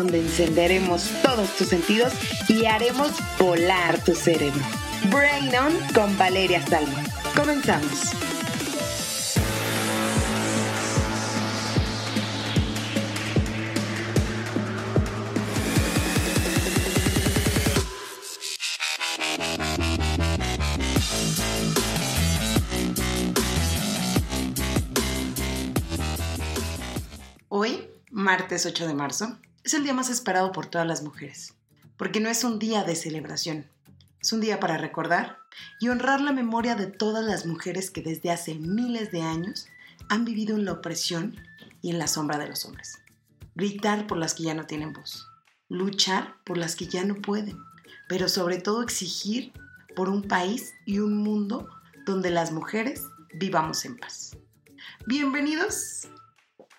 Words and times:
Donde 0.00 0.18
encenderemos 0.18 1.10
todos 1.22 1.54
tus 1.58 1.68
sentidos 1.68 2.14
y 2.48 2.64
haremos 2.64 3.12
volar 3.38 4.02
tu 4.02 4.14
cerebro. 4.14 4.58
Brain 5.10 5.54
On 5.54 5.74
con 5.92 6.16
Valeria 6.16 6.66
Salmo. 6.66 6.96
Comenzamos. 7.36 8.12
Hoy, 27.50 27.86
martes 28.10 28.64
8 28.64 28.86
de 28.86 28.94
marzo, 28.94 29.38
es 29.70 29.74
el 29.74 29.84
día 29.84 29.94
más 29.94 30.10
esperado 30.10 30.50
por 30.50 30.66
todas 30.66 30.84
las 30.84 31.04
mujeres, 31.04 31.54
porque 31.96 32.18
no 32.18 32.28
es 32.28 32.42
un 32.42 32.58
día 32.58 32.82
de 32.82 32.96
celebración, 32.96 33.66
es 34.20 34.32
un 34.32 34.40
día 34.40 34.58
para 34.58 34.76
recordar 34.76 35.38
y 35.78 35.90
honrar 35.90 36.20
la 36.20 36.32
memoria 36.32 36.74
de 36.74 36.88
todas 36.88 37.24
las 37.24 37.46
mujeres 37.46 37.92
que 37.92 38.02
desde 38.02 38.32
hace 38.32 38.56
miles 38.56 39.12
de 39.12 39.22
años 39.22 39.68
han 40.08 40.24
vivido 40.24 40.56
en 40.56 40.64
la 40.64 40.72
opresión 40.72 41.36
y 41.82 41.90
en 41.90 42.00
la 42.00 42.08
sombra 42.08 42.36
de 42.36 42.48
los 42.48 42.64
hombres. 42.64 42.98
Gritar 43.54 44.08
por 44.08 44.18
las 44.18 44.34
que 44.34 44.42
ya 44.42 44.54
no 44.54 44.66
tienen 44.66 44.92
voz, 44.92 45.28
luchar 45.68 46.34
por 46.42 46.58
las 46.58 46.74
que 46.74 46.88
ya 46.88 47.04
no 47.04 47.14
pueden, 47.14 47.56
pero 48.08 48.28
sobre 48.28 48.58
todo 48.58 48.82
exigir 48.82 49.52
por 49.94 50.08
un 50.08 50.22
país 50.22 50.74
y 50.84 50.98
un 50.98 51.16
mundo 51.16 51.68
donde 52.06 52.30
las 52.30 52.50
mujeres 52.50 53.04
vivamos 53.34 53.84
en 53.84 53.96
paz. 53.98 54.36
Bienvenidos 55.06 56.08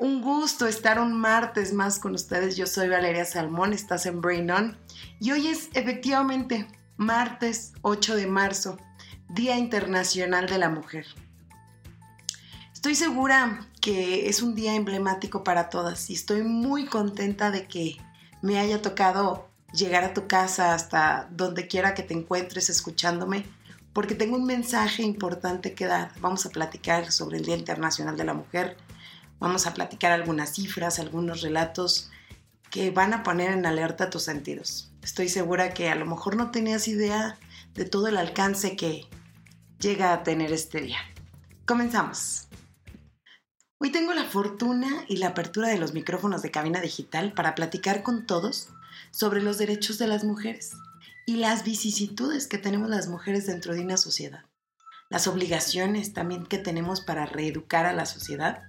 un 0.01 0.19
gusto 0.19 0.65
estar 0.65 0.99
un 0.99 1.13
martes 1.13 1.73
más 1.73 1.99
con 1.99 2.15
ustedes. 2.15 2.57
Yo 2.57 2.65
soy 2.65 2.89
Valeria 2.89 3.23
Salmón, 3.23 3.71
estás 3.71 4.07
en 4.07 4.19
Brain 4.19 4.49
On. 4.49 4.77
Y 5.19 5.31
hoy 5.31 5.47
es 5.47 5.69
efectivamente 5.73 6.67
martes 6.97 7.73
8 7.83 8.15
de 8.15 8.25
marzo, 8.25 8.79
Día 9.29 9.59
Internacional 9.59 10.47
de 10.47 10.57
la 10.57 10.69
Mujer. 10.69 11.05
Estoy 12.73 12.95
segura 12.95 13.67
que 13.79 14.27
es 14.27 14.41
un 14.41 14.55
día 14.55 14.73
emblemático 14.73 15.43
para 15.43 15.69
todas 15.69 16.09
y 16.09 16.13
estoy 16.13 16.41
muy 16.41 16.87
contenta 16.87 17.51
de 17.51 17.67
que 17.67 17.97
me 18.41 18.57
haya 18.57 18.81
tocado 18.81 19.49
llegar 19.71 20.03
a 20.03 20.15
tu 20.15 20.25
casa 20.25 20.73
hasta 20.73 21.27
donde 21.29 21.67
quiera 21.67 21.93
que 21.93 22.01
te 22.01 22.15
encuentres 22.15 22.71
escuchándome, 22.71 23.45
porque 23.93 24.15
tengo 24.15 24.35
un 24.35 24.45
mensaje 24.45 25.03
importante 25.03 25.75
que 25.75 25.85
dar. 25.85 26.11
Vamos 26.21 26.47
a 26.47 26.49
platicar 26.49 27.11
sobre 27.11 27.37
el 27.37 27.45
Día 27.45 27.55
Internacional 27.55 28.17
de 28.17 28.23
la 28.23 28.33
Mujer 28.33 28.77
Vamos 29.41 29.65
a 29.65 29.73
platicar 29.73 30.11
algunas 30.11 30.53
cifras, 30.53 30.99
algunos 30.99 31.41
relatos 31.41 32.11
que 32.69 32.91
van 32.91 33.11
a 33.11 33.23
poner 33.23 33.51
en 33.51 33.65
alerta 33.65 34.11
tus 34.11 34.21
sentidos. 34.21 34.91
Estoy 35.01 35.29
segura 35.29 35.73
que 35.73 35.89
a 35.89 35.95
lo 35.95 36.05
mejor 36.05 36.35
no 36.35 36.51
tenías 36.51 36.87
idea 36.87 37.39
de 37.73 37.85
todo 37.85 38.07
el 38.07 38.17
alcance 38.17 38.75
que 38.75 39.07
llega 39.79 40.13
a 40.13 40.21
tener 40.21 40.53
este 40.53 40.81
día. 40.81 40.99
Comenzamos. 41.65 42.49
Hoy 43.79 43.91
tengo 43.91 44.13
la 44.13 44.25
fortuna 44.25 45.05
y 45.07 45.17
la 45.17 45.29
apertura 45.29 45.69
de 45.69 45.79
los 45.79 45.95
micrófonos 45.95 46.43
de 46.43 46.51
cabina 46.51 46.79
digital 46.79 47.33
para 47.33 47.55
platicar 47.55 48.03
con 48.03 48.27
todos 48.27 48.69
sobre 49.09 49.41
los 49.41 49.57
derechos 49.57 49.97
de 49.97 50.05
las 50.05 50.23
mujeres 50.23 50.73
y 51.25 51.37
las 51.37 51.63
vicisitudes 51.63 52.45
que 52.45 52.59
tenemos 52.59 52.91
las 52.91 53.07
mujeres 53.07 53.47
dentro 53.47 53.73
de 53.73 53.81
una 53.81 53.97
sociedad, 53.97 54.45
las 55.09 55.25
obligaciones 55.25 56.13
también 56.13 56.45
que 56.45 56.59
tenemos 56.59 57.01
para 57.01 57.25
reeducar 57.25 57.87
a 57.87 57.93
la 57.93 58.05
sociedad 58.05 58.65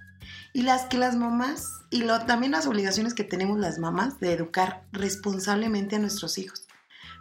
y 0.53 0.61
las 0.61 0.85
que 0.85 0.97
las 0.97 1.15
mamás, 1.15 1.81
y 1.89 2.05
también 2.27 2.51
las 2.51 2.67
obligaciones 2.67 3.13
que 3.13 3.23
tenemos 3.23 3.59
las 3.59 3.79
mamás 3.79 4.19
de 4.19 4.33
educar 4.33 4.85
responsablemente 4.91 5.95
a 5.95 5.99
nuestros 5.99 6.37
hijos, 6.37 6.67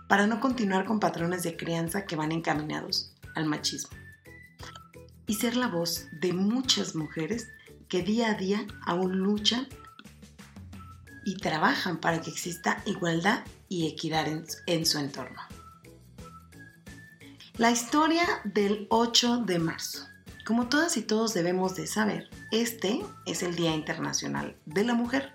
para 0.09 0.27
no 0.27 0.41
continuar 0.41 0.85
con 0.85 1.01
patrones 1.01 1.43
de 1.43 1.57
crianza 1.57 2.05
que 2.05 2.17
van 2.17 2.33
encaminados 2.33 3.15
al 3.35 3.47
machismo. 3.47 3.97
Y 5.27 5.35
ser 5.35 5.57
la 5.57 5.69
voz 5.69 6.07
de 6.21 6.33
muchas 6.33 6.95
mujeres 6.95 7.49
que 7.89 8.03
día 8.03 8.31
a 8.31 8.35
día 8.35 8.67
aún 8.85 9.19
luchan 9.19 9.69
y 11.25 11.37
trabajan 11.37 11.99
para 11.99 12.21
que 12.21 12.31
exista 12.31 12.83
igualdad 12.85 13.45
y 13.69 13.87
equidad 13.87 14.27
en, 14.27 14.45
en 14.67 14.85
su 14.87 14.99
entorno. 14.99 15.41
La 17.59 17.71
historia 17.71 18.25
del 18.45 18.87
8 18.91 19.45
de 19.45 19.59
marzo. 19.59 20.09
Como 20.45 20.69
todas 20.69 20.97
y 20.97 21.03
todos 21.03 21.35
debemos 21.35 21.77
de 21.77 21.87
saber, 21.87 22.29
este 22.51 23.01
es 23.27 23.45
el 23.45 23.55
Día 23.55 23.77
Internacional 23.77 24.57
de 24.67 24.83
la 24.83 24.95
Mujer. 24.95 25.35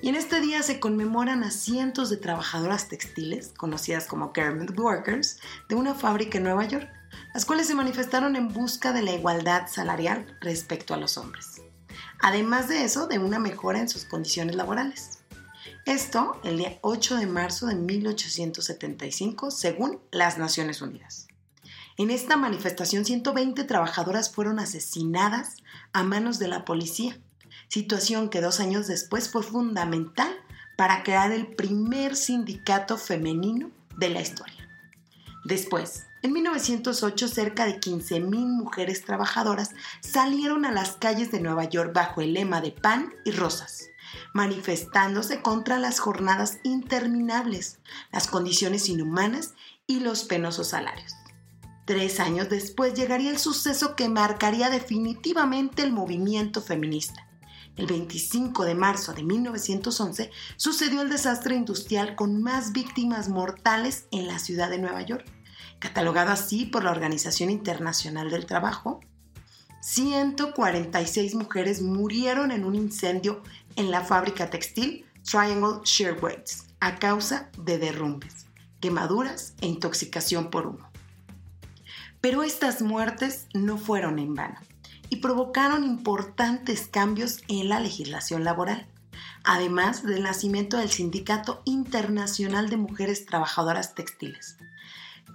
Y 0.00 0.08
en 0.08 0.14
este 0.14 0.40
día 0.40 0.62
se 0.62 0.80
conmemoran 0.80 1.44
a 1.44 1.50
cientos 1.50 2.08
de 2.08 2.16
trabajadoras 2.16 2.88
textiles, 2.88 3.52
conocidas 3.54 4.06
como 4.06 4.32
garment 4.32 4.76
workers, 4.78 5.38
de 5.68 5.74
una 5.74 5.94
fábrica 5.94 6.38
en 6.38 6.44
Nueva 6.44 6.64
York, 6.64 6.88
las 7.34 7.44
cuales 7.44 7.66
se 7.66 7.74
manifestaron 7.74 8.34
en 8.34 8.48
busca 8.48 8.94
de 8.94 9.02
la 9.02 9.12
igualdad 9.12 9.68
salarial 9.68 10.38
respecto 10.40 10.94
a 10.94 10.96
los 10.96 11.18
hombres. 11.18 11.60
Además 12.18 12.68
de 12.68 12.84
eso, 12.84 13.08
de 13.08 13.18
una 13.18 13.38
mejora 13.38 13.80
en 13.80 13.90
sus 13.90 14.06
condiciones 14.06 14.56
laborales. 14.56 15.18
Esto 15.84 16.40
el 16.42 16.56
día 16.56 16.78
8 16.80 17.16
de 17.16 17.26
marzo 17.26 17.66
de 17.66 17.74
1875, 17.74 19.50
según 19.50 20.00
las 20.10 20.38
Naciones 20.38 20.80
Unidas. 20.80 21.28
En 21.98 22.10
esta 22.10 22.36
manifestación, 22.36 23.04
120 23.04 23.64
trabajadoras 23.64 24.32
fueron 24.32 24.58
asesinadas 24.58 25.56
a 25.92 26.02
manos 26.02 26.38
de 26.38 26.48
la 26.48 26.64
policía, 26.64 27.18
situación 27.68 28.30
que 28.30 28.40
dos 28.40 28.60
años 28.60 28.86
después 28.86 29.30
fue 29.30 29.42
fundamental 29.42 30.34
para 30.76 31.02
crear 31.02 31.32
el 31.32 31.54
primer 31.54 32.16
sindicato 32.16 32.96
femenino 32.96 33.70
de 33.96 34.08
la 34.08 34.22
historia. 34.22 34.68
Después, 35.44 36.06
en 36.22 36.32
1908, 36.32 37.28
cerca 37.28 37.66
de 37.66 37.80
15.000 37.80 38.30
mujeres 38.30 39.04
trabajadoras 39.04 39.70
salieron 40.00 40.64
a 40.64 40.72
las 40.72 40.92
calles 40.92 41.32
de 41.32 41.40
Nueva 41.40 41.64
York 41.64 41.92
bajo 41.92 42.20
el 42.20 42.32
lema 42.32 42.60
de 42.60 42.70
pan 42.70 43.12
y 43.24 43.32
rosas, 43.32 43.90
manifestándose 44.32 45.42
contra 45.42 45.78
las 45.78 45.98
jornadas 45.98 46.58
interminables, 46.62 47.80
las 48.12 48.28
condiciones 48.28 48.88
inhumanas 48.88 49.54
y 49.86 50.00
los 50.00 50.24
penosos 50.24 50.68
salarios. 50.68 51.21
Tres 51.84 52.20
años 52.20 52.48
después 52.48 52.94
llegaría 52.94 53.30
el 53.30 53.38
suceso 53.38 53.96
que 53.96 54.08
marcaría 54.08 54.70
definitivamente 54.70 55.82
el 55.82 55.92
movimiento 55.92 56.62
feminista. 56.62 57.26
El 57.76 57.86
25 57.86 58.64
de 58.64 58.74
marzo 58.76 59.14
de 59.14 59.24
1911 59.24 60.30
sucedió 60.56 61.02
el 61.02 61.10
desastre 61.10 61.56
industrial 61.56 62.14
con 62.14 62.40
más 62.40 62.72
víctimas 62.72 63.28
mortales 63.28 64.06
en 64.12 64.28
la 64.28 64.38
ciudad 64.38 64.70
de 64.70 64.78
Nueva 64.78 65.02
York, 65.02 65.24
catalogado 65.80 66.30
así 66.30 66.66
por 66.66 66.84
la 66.84 66.92
Organización 66.92 67.50
Internacional 67.50 68.30
del 68.30 68.46
Trabajo. 68.46 69.00
146 69.80 71.34
mujeres 71.34 71.82
murieron 71.82 72.52
en 72.52 72.64
un 72.64 72.76
incendio 72.76 73.42
en 73.74 73.90
la 73.90 74.02
fábrica 74.02 74.50
textil 74.50 75.04
Triangle 75.28 75.80
Shirtwaist 75.84 76.70
a 76.78 76.96
causa 76.96 77.50
de 77.58 77.78
derrumbes, 77.78 78.46
quemaduras 78.80 79.54
e 79.60 79.66
intoxicación 79.66 80.50
por 80.50 80.68
humo. 80.68 80.91
Pero 82.22 82.44
estas 82.44 82.82
muertes 82.82 83.48
no 83.52 83.76
fueron 83.76 84.20
en 84.20 84.36
vano 84.36 84.60
y 85.10 85.16
provocaron 85.16 85.82
importantes 85.82 86.86
cambios 86.86 87.40
en 87.48 87.68
la 87.68 87.80
legislación 87.80 88.44
laboral, 88.44 88.86
además 89.42 90.04
del 90.04 90.22
nacimiento 90.22 90.78
del 90.78 90.88
Sindicato 90.88 91.62
Internacional 91.64 92.70
de 92.70 92.76
Mujeres 92.76 93.26
Trabajadoras 93.26 93.96
Textiles. 93.96 94.56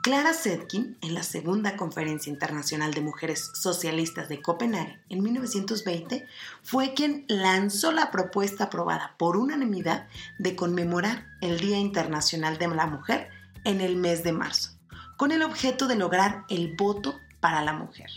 Clara 0.01 0.33
Zetkin, 0.33 0.97
en 1.01 1.13
la 1.13 1.23
Segunda 1.23 1.75
Conferencia 1.75 2.31
Internacional 2.31 2.94
de 2.94 3.01
Mujeres 3.01 3.51
Socialistas 3.53 4.29
de 4.29 4.41
Copenhague 4.41 5.01
en 5.09 5.21
1920, 5.21 6.25
fue 6.63 6.94
quien 6.94 7.25
lanzó 7.27 7.91
la 7.91 8.12
propuesta 8.12 8.65
aprobada 8.65 9.15
por 9.17 9.35
unanimidad 9.35 10.07
de 10.39 10.56
conmemorar 10.56 11.27
el 11.41 11.59
Día 11.59 11.79
Internacional 11.79 12.57
de 12.57 12.69
la 12.69 12.88
Mujer 12.88 13.29
en 13.65 13.81
el 13.81 13.97
mes 13.97 14.23
de 14.23 14.31
marzo 14.31 14.76
con 15.17 15.31
el 15.31 15.43
objeto 15.43 15.87
de 15.87 15.95
lograr 15.95 16.45
el 16.47 16.75
voto 16.75 17.19
para 17.39 17.61
la 17.63 17.73
mujer. 17.73 18.09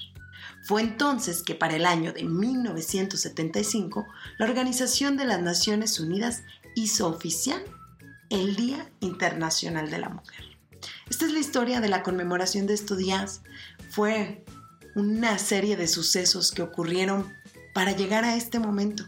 Fue 0.62 0.82
entonces 0.82 1.42
que 1.42 1.54
para 1.54 1.76
el 1.76 1.86
año 1.86 2.12
de 2.12 2.24
1975 2.24 4.06
la 4.38 4.46
Organización 4.46 5.16
de 5.16 5.24
las 5.24 5.40
Naciones 5.40 5.98
Unidas 5.98 6.42
hizo 6.76 7.08
oficial 7.08 7.62
el 8.28 8.54
Día 8.54 8.88
Internacional 9.00 9.90
de 9.90 9.98
la 9.98 10.10
Mujer. 10.10 10.44
Esta 11.08 11.26
es 11.26 11.32
la 11.32 11.40
historia 11.40 11.80
de 11.80 11.88
la 11.88 12.02
conmemoración 12.02 12.66
de 12.66 12.74
estos 12.74 12.98
días. 12.98 13.42
Fue 13.90 14.44
una 14.94 15.38
serie 15.38 15.76
de 15.76 15.88
sucesos 15.88 16.52
que 16.52 16.62
ocurrieron 16.62 17.32
para 17.74 17.92
llegar 17.92 18.24
a 18.24 18.36
este 18.36 18.58
momento, 18.58 19.04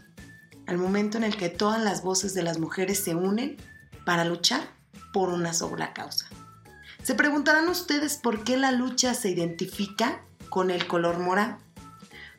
al 0.65 0.77
momento 0.77 1.17
en 1.17 1.23
el 1.23 1.37
que 1.37 1.49
todas 1.49 1.81
las 1.81 2.03
voces 2.03 2.33
de 2.33 2.43
las 2.43 2.59
mujeres 2.59 2.99
se 2.99 3.15
unen 3.15 3.57
para 4.05 4.25
luchar 4.25 4.61
por 5.13 5.29
una 5.29 5.53
sola 5.53 5.93
causa. 5.93 6.27
Se 7.03 7.15
preguntarán 7.15 7.67
ustedes 7.67 8.15
por 8.15 8.45
qué 8.45 8.55
la 8.55 8.71
lucha 8.71 9.13
se 9.13 9.29
identifica 9.29 10.23
con 10.49 10.71
el 10.71 10.87
color 10.87 11.19
morado. 11.19 11.57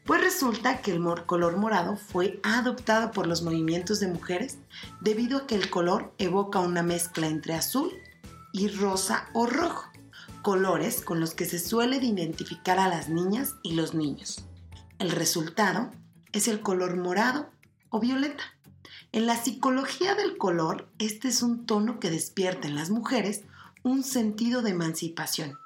Pues 0.07 0.23
resulta 0.23 0.81
que 0.81 0.93
el 0.93 1.03
color 1.27 1.59
morado 1.59 1.97
fue 1.97 2.41
adoptado 2.43 3.11
por 3.11 3.27
los 3.27 3.43
movimientos 3.43 4.01
de 4.01 4.09
mujeres 4.09 4.57
debido 5.03 5.37
a 5.37 5.47
que 5.47 5.55
el 5.55 5.69
color 5.69 6.15
evoca 6.17 6.61
una 6.61 6.83
mezcla 6.83 7.27
entre 7.27 7.53
azul 7.53 7.93
y 8.55 8.69
rosa 8.69 9.29
o 9.35 9.47
rojo, 9.47 9.91
colores 10.41 11.03
con 11.03 11.21
los 11.21 11.35
que 11.35 11.45
se 11.45 11.59
suele 11.59 11.97
identificar 11.97 12.79
a 12.79 12.89
las 12.89 13.11
niñas 13.11 13.57
y 13.63 13.75
los 13.75 13.93
niños. 13.93 14.47
El 14.99 15.11
resultado 15.11 15.91
es 16.33 16.49
el 16.49 16.61
color 16.61 16.97
morado 16.97 17.51
o 17.91 18.01
violeta. 18.01 18.45
En 19.13 19.27
la 19.27 19.37
psicología 19.37 20.15
del 20.15 20.39
color, 20.39 20.89
este 20.99 21.29
es 21.29 21.43
un 21.43 21.67
tono 21.67 22.01
que 22.01 22.11
despierta 22.11 22.67
en 22.67 22.77
las 22.77 22.89
mujeres 22.89 23.43
un 23.85 24.03
sentido 24.03 24.63
de 24.63 24.71
emancipación 24.71 25.59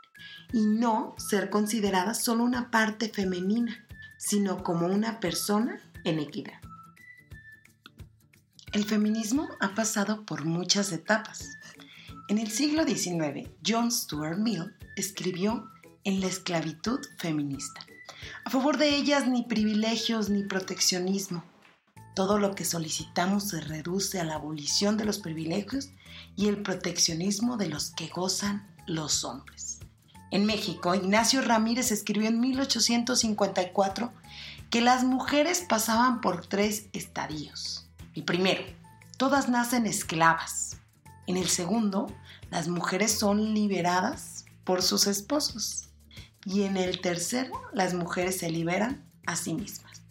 y 0.53 0.67
no 0.67 1.15
ser 1.19 1.51
considerada 1.51 2.15
solo 2.15 2.45
una 2.45 2.71
parte 2.71 3.09
femenina, 3.09 3.87
sino 4.19 4.63
como 4.63 4.87
una 4.87 5.21
persona 5.21 5.81
en 6.05 6.19
equidad. 6.19 6.61
El 8.73 8.85
feminismo 8.85 9.49
ha 9.61 9.75
pasado 9.75 10.27
por 10.27 10.45
muchas 10.45 10.93
etapas. 10.93 11.49
En 12.29 12.39
el 12.39 12.51
siglo 12.51 12.85
XIX, 12.85 13.49
John 13.67 13.91
Stuart 13.91 14.39
Mill 14.39 14.75
escribió 14.97 15.71
En 16.05 16.21
la 16.21 16.27
esclavitud 16.27 17.01
feminista. 17.19 17.81
A 18.45 18.51
favor 18.51 18.79
de 18.79 18.97
ellas 18.97 19.29
ni 19.29 19.45
privilegios 19.45 20.29
ni 20.29 20.43
proteccionismo. 20.43 21.45
Todo 22.15 22.39
lo 22.39 22.55
que 22.55 22.65
solicitamos 22.65 23.49
se 23.49 23.61
reduce 23.61 24.19
a 24.19 24.25
la 24.25 24.35
abolición 24.35 24.97
de 24.97 25.05
los 25.05 25.19
privilegios 25.19 25.91
y 26.39 26.47
el 26.47 26.63
proteccionismo 26.63 27.57
de 27.57 27.69
los 27.69 27.91
que 27.91 28.07
gozan 28.07 28.65
los 28.87 29.25
hombres. 29.25 29.81
En 30.31 30.47
México, 30.47 30.95
Ignacio 30.95 31.43
Ramírez 31.43 31.91
escribió 31.91 32.29
en 32.29 32.39
1854 32.39 34.13
que 34.71 34.81
las 34.81 35.03
mujeres 35.03 35.65
pasaban 35.69 36.21
por 36.21 36.47
tres 36.47 36.87
estadios. 36.93 37.89
El 38.15 38.23
primero, 38.23 38.63
todas 39.17 39.49
nacen 39.49 39.85
esclavas. 39.85 40.77
En 41.27 41.37
el 41.37 41.49
segundo, 41.49 42.07
las 42.53 42.69
mujeres 42.69 43.19
son 43.19 43.53
liberadas 43.53 44.45
por 44.63 44.83
sus 44.83 45.09
esposos. 45.09 45.89
Y 46.45 46.63
en 46.63 46.77
el 46.77 47.01
tercero, 47.01 47.61
las 47.73 47.95
mujeres 47.95 48.39
se 48.39 48.49
liberan 48.49 49.05
a 49.27 49.35
sí 49.35 49.55
mismas. 49.55 50.03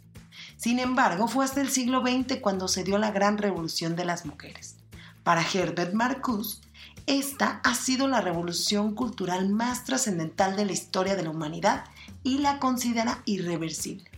Sin 0.57 0.79
embargo, 0.79 1.29
fue 1.29 1.45
hasta 1.45 1.62
el 1.62 1.69
siglo 1.69 2.01
XX 2.01 2.41
cuando 2.41 2.68
se 2.68 2.83
dio 2.83 2.97
la 2.97 3.12
gran 3.12 3.38
revolución 3.38 3.95
de 3.95 4.03
las 4.03 4.25
mujeres. 4.25 4.76
Para 5.27 5.41
Herbert 5.41 5.94
Marcuse, 5.94 6.62
esta 7.06 7.59
ha 7.65 7.75
sido 7.75 8.07
la 8.07 8.21
revolución 8.21 8.95
cultural 8.95 9.50
más 9.50 9.83
trascendental 9.83 10.56
de 10.56 10.63
la 10.63 10.71
historia 10.71 11.18
de 11.18 11.24
la 11.24 11.31
humanidad 11.31 11.83
y 12.24 12.38
la 12.38 12.59
considera 12.59 13.24
irreversible. 13.25 14.09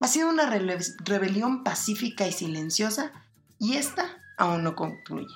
Ha 0.00 0.08
sido 0.08 0.28
una 0.28 0.44
rebelión 0.50 1.64
pacífica 1.64 2.28
y 2.28 2.32
silenciosa 2.32 3.12
y 3.58 3.76
esta 3.78 4.04
aún 4.36 4.62
no 4.62 4.76
concluye. 4.76 5.34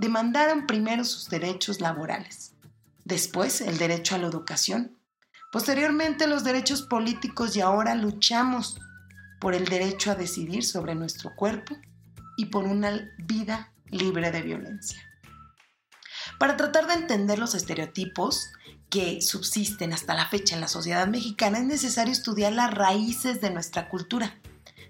Demandaron 0.00 0.66
primero 0.66 1.04
sus 1.04 1.28
derechos 1.28 1.82
laborales, 1.82 2.54
después 3.04 3.60
el 3.60 3.76
derecho 3.76 4.14
a 4.14 4.18
la 4.18 4.28
educación, 4.28 4.96
posteriormente 5.52 6.26
los 6.26 6.44
derechos 6.44 6.80
políticos 6.80 7.56
y 7.56 7.60
ahora 7.60 7.94
luchamos 7.94 8.80
por 9.38 9.52
el 9.52 9.66
derecho 9.66 10.12
a 10.12 10.14
decidir 10.14 10.64
sobre 10.64 10.94
nuestro 10.94 11.36
cuerpo 11.36 11.76
y 12.38 12.46
por 12.46 12.64
una 12.64 13.12
vida 13.18 13.74
libre 13.90 14.30
de 14.30 14.42
violencia. 14.42 15.02
Para 16.38 16.56
tratar 16.56 16.86
de 16.86 16.94
entender 16.94 17.38
los 17.38 17.54
estereotipos 17.54 18.50
que 18.90 19.20
subsisten 19.22 19.92
hasta 19.92 20.14
la 20.14 20.26
fecha 20.26 20.54
en 20.54 20.60
la 20.60 20.68
sociedad 20.68 21.06
mexicana, 21.06 21.58
es 21.58 21.64
necesario 21.64 22.12
estudiar 22.12 22.52
las 22.52 22.72
raíces 22.72 23.40
de 23.40 23.50
nuestra 23.50 23.88
cultura, 23.88 24.38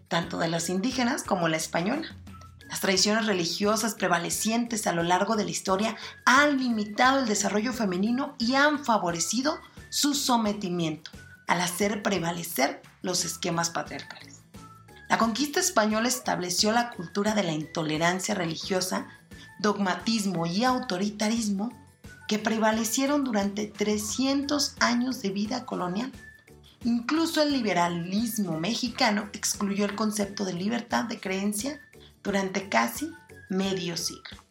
tanto 0.08 0.38
de 0.38 0.48
las 0.48 0.68
indígenas 0.68 1.22
como 1.22 1.48
la 1.48 1.56
española. 1.56 2.16
Las 2.68 2.80
tradiciones 2.80 3.26
religiosas 3.26 3.94
prevalecientes 3.94 4.86
a 4.86 4.92
lo 4.92 5.04
largo 5.04 5.36
de 5.36 5.44
la 5.44 5.50
historia 5.50 5.96
han 6.24 6.58
limitado 6.58 7.20
el 7.20 7.26
desarrollo 7.26 7.72
femenino 7.72 8.34
y 8.38 8.54
han 8.54 8.84
favorecido 8.84 9.60
su 9.88 10.14
sometimiento 10.14 11.12
al 11.46 11.60
hacer 11.60 12.02
prevalecer 12.02 12.82
los 13.02 13.24
esquemas 13.24 13.70
patriarcales. 13.70 14.35
La 15.08 15.18
conquista 15.18 15.60
española 15.60 16.08
estableció 16.08 16.72
la 16.72 16.90
cultura 16.90 17.34
de 17.34 17.44
la 17.44 17.52
intolerancia 17.52 18.34
religiosa, 18.34 19.06
dogmatismo 19.60 20.46
y 20.46 20.64
autoritarismo 20.64 21.72
que 22.26 22.40
prevalecieron 22.40 23.22
durante 23.22 23.66
300 23.66 24.74
años 24.80 25.22
de 25.22 25.30
vida 25.30 25.64
colonial. 25.64 26.10
Incluso 26.84 27.40
el 27.42 27.52
liberalismo 27.52 28.58
mexicano 28.58 29.28
excluyó 29.32 29.84
el 29.84 29.94
concepto 29.94 30.44
de 30.44 30.54
libertad 30.54 31.04
de 31.04 31.20
creencia 31.20 31.80
durante 32.22 32.68
casi 32.68 33.12
medio 33.48 33.96
siglo. 33.96 34.42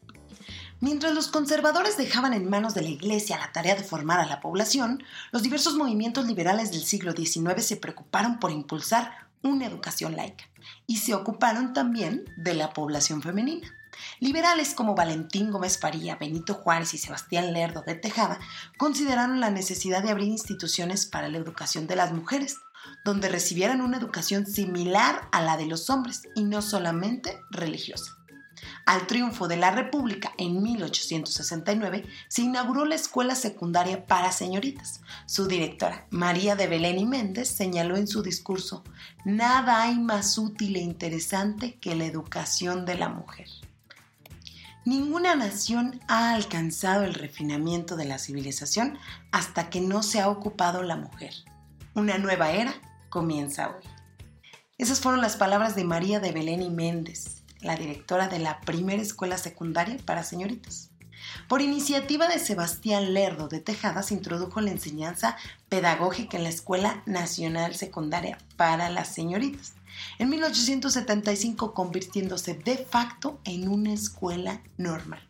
Mientras 0.80 1.14
los 1.14 1.28
conservadores 1.28 1.98
dejaban 1.98 2.34
en 2.34 2.50
manos 2.50 2.74
de 2.74 2.82
la 2.82 2.90
Iglesia 2.90 3.38
la 3.38 3.52
tarea 3.52 3.76
de 3.76 3.84
formar 3.84 4.20
a 4.20 4.26
la 4.26 4.40
población, 4.40 5.04
los 5.32 5.44
diversos 5.44 5.76
movimientos 5.76 6.28
liberales 6.28 6.72
del 6.72 6.84
siglo 6.84 7.14
XIX 7.14 7.66
se 7.66 7.78
preocuparon 7.78 8.40
por 8.40 8.52
impulsar 8.52 9.25
una 9.46 9.66
educación 9.66 10.16
laica 10.16 10.46
y 10.88 10.98
se 10.98 11.14
ocuparon 11.14 11.74
también 11.74 12.26
de 12.38 12.54
la 12.54 12.74
población 12.74 13.22
femenina. 13.22 13.72
Liberales 14.20 14.74
como 14.74 14.96
Valentín 14.96 15.52
Gómez 15.52 15.80
Faría, 15.80 16.16
Benito 16.16 16.54
Juárez 16.54 16.94
y 16.94 16.98
Sebastián 16.98 17.54
Lerdo 17.54 17.84
de 17.86 17.96
Tejada 17.96 18.40
consideraron 18.78 19.40
la 19.40 19.52
necesidad 19.52 20.04
de 20.04 20.12
abrir 20.12 20.28
instituciones 20.28 21.06
para 21.06 21.30
la 21.30 21.38
educación 21.38 21.88
de 21.88 21.96
las 21.96 22.12
mujeres, 22.12 22.58
donde 23.04 23.30
recibieran 23.30 23.82
una 23.82 23.98
educación 23.98 24.46
similar 24.46 25.28
a 25.32 25.42
la 25.42 25.58
de 25.58 25.66
los 25.66 25.90
hombres 25.90 26.24
y 26.36 26.44
no 26.44 26.62
solamente 26.62 27.40
religiosa. 27.50 28.15
Al 28.86 29.08
triunfo 29.08 29.48
de 29.48 29.58
la 29.58 29.72
República 29.72 30.34
en 30.38 30.62
1869 30.62 32.06
se 32.28 32.42
inauguró 32.42 32.86
la 32.86 32.96
escuela 32.96 33.36
secundaria 33.36 34.06
para 34.06 34.32
señoritas. 34.32 35.02
Su 35.26 35.48
directora, 35.48 36.08
María 36.10 36.56
de 36.56 36.68
Belén 36.68 37.00
y 37.00 37.06
Méndez, 37.06 37.50
señaló 37.50 37.98
en 37.98 38.08
su 38.08 38.22
discurso, 38.22 38.84
nada 39.24 39.82
hay 39.82 40.00
más 40.00 40.38
útil 40.38 40.76
e 40.76 40.82
interesante 40.82 41.76
que 41.80 41.96
la 41.96 42.06
educación 42.06 42.86
de 42.86 42.96
la 42.96 43.10
mujer. 43.10 43.48
Ninguna 44.86 45.36
nación 45.36 46.00
ha 46.08 46.36
alcanzado 46.36 47.06
el 47.06 47.16
refinamiento 47.16 47.96
de 47.96 48.06
la 48.06 48.20
civilización 48.20 49.00
hasta 49.32 49.72
que 49.72 49.82
no 49.82 50.04
se 50.04 50.22
ha 50.22 50.30
ocupado 50.30 50.84
la 50.84 50.96
mujer. 50.96 51.34
Una 51.96 52.20
nueva 52.20 52.52
era 52.52 52.74
comienza 53.10 53.70
hoy. 53.70 53.84
Esas 54.78 55.00
fueron 55.00 55.22
las 55.22 55.38
palabras 55.38 55.76
de 55.76 55.86
María 55.86 56.20
de 56.20 56.34
Belén 56.34 56.62
y 56.62 56.70
Méndez, 56.70 57.35
la 57.66 57.76
directora 57.76 58.28
de 58.28 58.40
la 58.40 58.62
primera 58.62 59.02
escuela 59.02 59.38
secundaria 59.38 59.98
para 60.06 60.24
señoritas. 60.24 60.90
Por 61.48 61.62
iniciativa 61.62 62.28
de 62.28 62.40
Sebastián 62.40 63.14
Lerdo 63.14 63.48
de 63.48 63.60
Tejada 63.60 64.04
se 64.04 64.14
introdujo 64.14 64.62
la 64.62 64.72
enseñanza 64.72 65.38
pedagógica 65.70 66.38
en 66.38 66.44
la 66.44 66.50
Escuela 66.50 67.02
Nacional 67.06 67.76
Secundaria 67.76 68.38
para 68.58 68.90
las 68.90 69.08
Señoritas, 69.08 69.74
en 70.20 70.30
1875 70.30 71.74
convirtiéndose 71.74 72.54
de 72.54 72.78
facto 72.78 73.40
en 73.44 73.68
una 73.68 73.94
escuela 73.94 74.62
normal. 74.78 75.22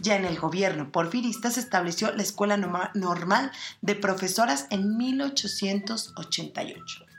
Ya 0.00 0.16
en 0.16 0.24
el 0.24 0.38
gobierno 0.38 0.92
porfirista 0.92 1.50
se 1.50 1.60
estableció 1.60 2.12
la 2.12 2.22
Escuela 2.22 2.56
Normal 2.56 3.50
de 3.80 3.94
Profesoras 3.96 4.66
en 4.70 4.96
1888. 4.96 7.09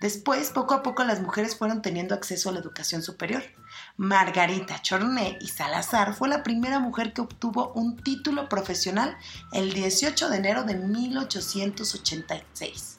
Después, 0.00 0.50
poco 0.50 0.74
a 0.74 0.82
poco, 0.82 1.04
las 1.04 1.20
mujeres 1.20 1.56
fueron 1.56 1.80
teniendo 1.82 2.14
acceso 2.14 2.48
a 2.48 2.52
la 2.52 2.60
educación 2.60 3.02
superior. 3.02 3.42
Margarita 3.96 4.80
Chorné 4.80 5.36
y 5.40 5.48
Salazar 5.48 6.14
fue 6.14 6.28
la 6.28 6.44
primera 6.44 6.78
mujer 6.78 7.12
que 7.12 7.20
obtuvo 7.20 7.72
un 7.74 7.96
título 7.96 8.48
profesional 8.48 9.16
el 9.52 9.72
18 9.72 10.28
de 10.28 10.36
enero 10.36 10.62
de 10.62 10.76
1886 10.76 12.98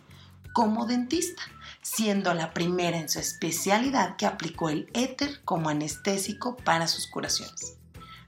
como 0.54 0.86
dentista, 0.86 1.44
siendo 1.82 2.34
la 2.34 2.54
primera 2.54 2.98
en 2.98 3.08
su 3.08 3.20
especialidad 3.20 4.18
que 4.18 4.26
aplicó 4.26 4.70
el 4.70 4.90
éter 4.94 5.42
como 5.46 5.70
anestésico 5.70 6.58
para 6.58 6.88
sus 6.88 7.08
curaciones. 7.08 7.78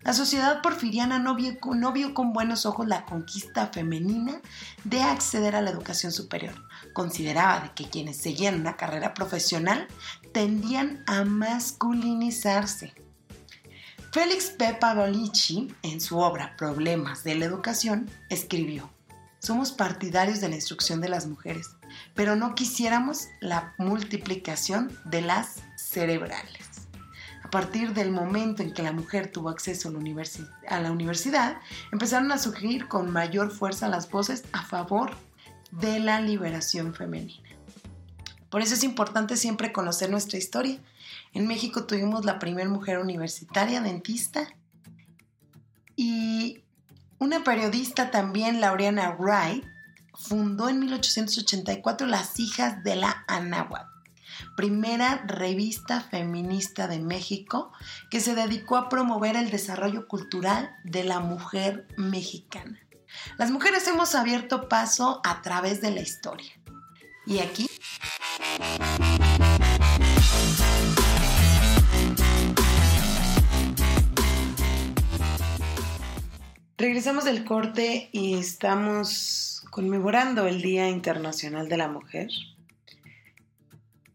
La 0.01 0.13
sociedad 0.13 0.61
porfiriana 0.61 1.19
no 1.19 1.35
vio, 1.35 2.13
con 2.13 2.33
buenos 2.33 2.65
ojos 2.65 2.87
la 2.87 3.05
conquista 3.05 3.67
femenina 3.67 4.41
de 4.83 5.03
acceder 5.03 5.55
a 5.55 5.61
la 5.61 5.69
educación 5.69 6.11
superior. 6.11 6.55
Consideraba 6.93 7.73
que 7.73 7.89
quienes 7.89 8.17
seguían 8.17 8.59
una 8.59 8.77
carrera 8.77 9.13
profesional 9.13 9.87
tendían 10.33 11.03
a 11.07 11.23
masculinizarse. 11.23 12.93
Félix 14.11 14.49
Pepa 14.49 14.93
Dolici, 14.93 15.73
en 15.83 16.01
su 16.01 16.17
obra 16.19 16.55
Problemas 16.57 17.23
de 17.23 17.35
la 17.35 17.45
Educación, 17.45 18.09
escribió, 18.29 18.89
Somos 19.39 19.71
partidarios 19.71 20.41
de 20.41 20.49
la 20.49 20.55
instrucción 20.55 20.99
de 20.99 21.07
las 21.07 21.27
mujeres, 21.27 21.69
pero 22.13 22.35
no 22.35 22.53
quisiéramos 22.53 23.27
la 23.39 23.73
multiplicación 23.77 24.91
de 25.05 25.21
las 25.21 25.61
cerebrales. 25.77 26.89
A 27.41 27.49
partir 27.49 27.93
del 27.93 28.11
momento 28.11 28.63
en 28.63 28.73
que 28.73 28.83
la 28.83 28.91
mujer 28.91 29.31
tuvo 29.31 29.49
acceso 29.49 29.87
a 29.87 29.91
la, 29.93 30.23
a 30.67 30.79
la 30.81 30.91
universidad, 30.91 31.57
empezaron 31.93 32.31
a 32.33 32.37
surgir 32.37 32.89
con 32.89 33.11
mayor 33.11 33.49
fuerza 33.49 33.87
las 33.87 34.09
voces 34.09 34.43
a 34.51 34.63
favor 34.63 35.11
de 35.71 35.99
la 35.99 36.21
liberación 36.21 36.93
femenina. 36.93 37.49
Por 38.49 38.61
eso 38.61 38.73
es 38.73 38.83
importante 38.83 39.37
siempre 39.37 39.71
conocer 39.71 40.09
nuestra 40.09 40.37
historia. 40.37 40.77
En 41.33 41.47
México 41.47 41.85
tuvimos 41.85 42.25
la 42.25 42.37
primera 42.37 42.69
mujer 42.69 42.99
universitaria 42.99 43.81
dentista 43.81 44.47
y 45.95 46.63
una 47.17 47.43
periodista 47.43 48.11
también, 48.11 48.59
Laureana 48.59 49.15
Wright, 49.17 49.63
fundó 50.15 50.69
en 50.69 50.79
1884 50.79 52.07
Las 52.07 52.39
Hijas 52.39 52.83
de 52.83 52.95
la 52.95 53.23
Anáhuac, 53.27 53.87
primera 54.57 55.23
revista 55.25 56.01
feminista 56.01 56.87
de 56.87 56.99
México 56.99 57.71
que 58.09 58.19
se 58.19 58.35
dedicó 58.35 58.75
a 58.75 58.89
promover 58.89 59.35
el 59.35 59.51
desarrollo 59.51 60.07
cultural 60.07 60.75
de 60.83 61.03
la 61.03 61.19
mujer 61.19 61.87
mexicana. 61.95 62.79
Las 63.37 63.51
mujeres 63.51 63.87
hemos 63.87 64.15
abierto 64.15 64.67
paso 64.67 65.21
a 65.23 65.41
través 65.41 65.81
de 65.81 65.91
la 65.91 66.01
historia. 66.01 66.51
Y 67.25 67.39
aquí... 67.39 67.67
Regresamos 76.77 77.25
del 77.25 77.45
corte 77.45 78.09
y 78.11 78.33
estamos 78.33 79.63
conmemorando 79.69 80.47
el 80.47 80.63
Día 80.63 80.89
Internacional 80.89 81.69
de 81.69 81.77
la 81.77 81.87
Mujer. 81.87 82.29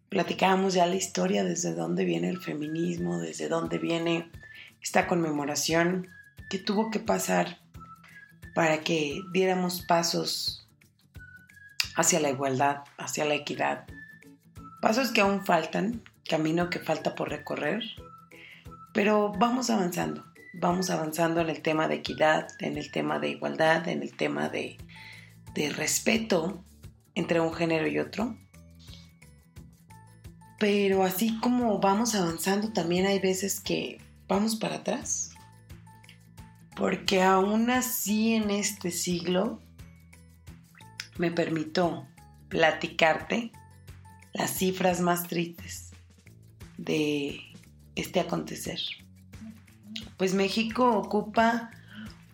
Platicábamos 0.09 0.75
ya 0.75 0.87
la 0.87 0.97
historia 0.97 1.45
desde 1.45 1.75
dónde 1.75 2.05
viene 2.05 2.29
el 2.29 2.41
feminismo, 2.41 3.21
desde 3.21 3.49
dónde 3.49 3.79
viene 3.79 4.31
esta 4.83 5.07
conmemoración, 5.07 6.09
que 6.50 6.59
tuvo 6.59 6.91
que 6.91 6.99
pasar 6.99 7.61
para 8.57 8.81
que 8.81 9.23
diéramos 9.35 9.83
pasos 9.83 10.67
hacia 11.95 12.21
la 12.21 12.31
igualdad, 12.31 12.85
hacia 12.97 13.27
la 13.27 13.35
equidad. 13.35 13.85
Pasos 14.81 15.11
que 15.11 15.21
aún 15.21 15.45
faltan, 15.45 16.03
camino 16.27 16.71
que 16.71 16.79
falta 16.79 17.15
por 17.15 17.29
recorrer, 17.29 17.83
pero 18.95 19.31
vamos 19.39 19.69
avanzando, 19.69 20.25
vamos 20.55 20.89
avanzando 20.89 21.43
en 21.43 21.51
el 21.51 21.61
tema 21.61 21.87
de 21.87 21.97
equidad, 21.97 22.49
en 22.61 22.79
el 22.79 22.91
tema 22.91 23.19
de 23.19 23.29
igualdad, 23.29 23.87
en 23.89 24.03
el 24.03 24.17
tema 24.17 24.49
de, 24.49 24.79
de 25.53 25.69
respeto 25.69 26.65
entre 27.15 27.41
un 27.41 27.53
género 27.53 27.87
y 27.87 27.99
otro. 27.99 28.39
Pero 30.59 31.05
así 31.05 31.39
como 31.41 31.79
vamos 31.79 32.15
avanzando, 32.15 32.73
también 32.73 33.05
hay 33.05 33.19
veces 33.19 33.61
que 33.61 34.01
vamos 34.27 34.57
para 34.57 34.77
atrás 34.77 35.25
porque 36.76 37.23
aún 37.23 37.71
así 37.71 38.35
en 38.35 38.50
este 38.50 38.92
siglo 38.92 39.61
me 41.16 41.33
permito 41.33 42.06
platicarte 42.50 43.50
las 44.35 44.50
cifras 44.50 45.00
más 45.00 45.26
tristes 45.26 45.92
de 46.76 47.40
este 47.95 48.21
acontecer. 48.21 48.78
Pues 50.18 50.35
México 50.35 50.99
ocupa 50.99 51.71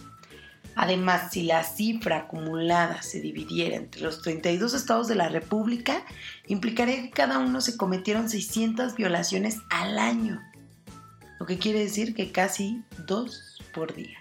Además, 0.75 1.31
si 1.31 1.43
la 1.43 1.63
cifra 1.63 2.17
acumulada 2.17 3.01
se 3.01 3.21
dividiera 3.21 3.77
entre 3.77 4.01
los 4.01 4.21
32 4.21 4.73
estados 4.73 5.07
de 5.07 5.15
la 5.15 5.29
República, 5.29 6.03
implicaría 6.47 7.03
que 7.03 7.11
cada 7.11 7.39
uno 7.39 7.61
se 7.61 7.77
cometieron 7.77 8.29
600 8.29 8.95
violaciones 8.95 9.59
al 9.69 9.97
año, 9.97 10.41
lo 11.39 11.45
que 11.45 11.57
quiere 11.57 11.79
decir 11.79 12.13
que 12.13 12.33
casi 12.33 12.83
dos 13.07 13.61
por 13.73 13.95
día. 13.95 14.18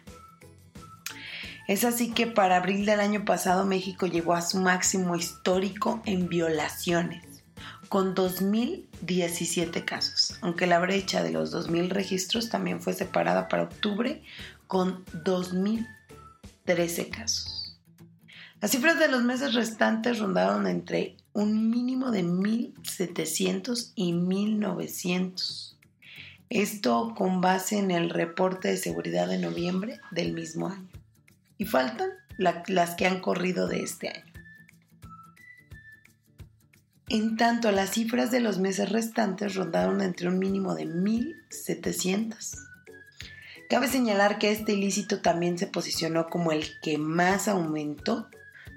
Es 1.68 1.84
así 1.84 2.10
que 2.12 2.26
para 2.26 2.56
abril 2.56 2.86
del 2.86 2.98
año 2.98 3.26
pasado 3.26 3.66
México 3.66 4.06
llegó 4.06 4.32
a 4.32 4.40
su 4.40 4.58
máximo 4.58 5.16
histórico 5.16 6.00
en 6.06 6.26
violaciones, 6.26 7.44
con 7.90 8.14
2.017 8.14 9.84
casos, 9.84 10.38
aunque 10.40 10.66
la 10.66 10.78
brecha 10.78 11.22
de 11.22 11.30
los 11.30 11.52
2.000 11.52 11.90
registros 11.90 12.48
también 12.48 12.80
fue 12.80 12.94
separada 12.94 13.48
para 13.48 13.64
octubre 13.64 14.22
con 14.66 15.04
2.013 15.08 17.10
casos. 17.10 17.78
Las 18.62 18.70
cifras 18.70 18.98
de 18.98 19.08
los 19.08 19.22
meses 19.22 19.52
restantes 19.52 20.20
rondaron 20.20 20.66
entre 20.66 21.18
un 21.34 21.68
mínimo 21.68 22.10
de 22.10 22.24
1.700 22.24 23.92
y 23.94 24.14
1.900. 24.14 25.74
Esto 26.48 27.12
con 27.14 27.42
base 27.42 27.76
en 27.76 27.90
el 27.90 28.08
reporte 28.08 28.68
de 28.68 28.78
seguridad 28.78 29.28
de 29.28 29.36
noviembre 29.36 30.00
del 30.10 30.32
mismo 30.32 30.68
año 30.68 30.97
y 31.58 31.66
faltan 31.66 32.10
las 32.38 32.94
que 32.94 33.06
han 33.06 33.20
corrido 33.20 33.66
de 33.66 33.82
este 33.82 34.08
año. 34.08 34.32
En 37.10 37.36
tanto, 37.36 37.72
las 37.72 37.90
cifras 37.90 38.30
de 38.30 38.40
los 38.40 38.58
meses 38.58 38.90
restantes 38.90 39.54
rondaron 39.54 40.02
entre 40.02 40.28
un 40.28 40.38
mínimo 40.38 40.74
de 40.74 40.86
1.700. 40.86 42.58
Cabe 43.68 43.88
señalar 43.88 44.38
que 44.38 44.50
este 44.50 44.72
ilícito 44.72 45.20
también 45.20 45.58
se 45.58 45.66
posicionó 45.66 46.26
como 46.28 46.52
el 46.52 46.64
que 46.80 46.96
más 46.98 47.48
aumento 47.48 48.28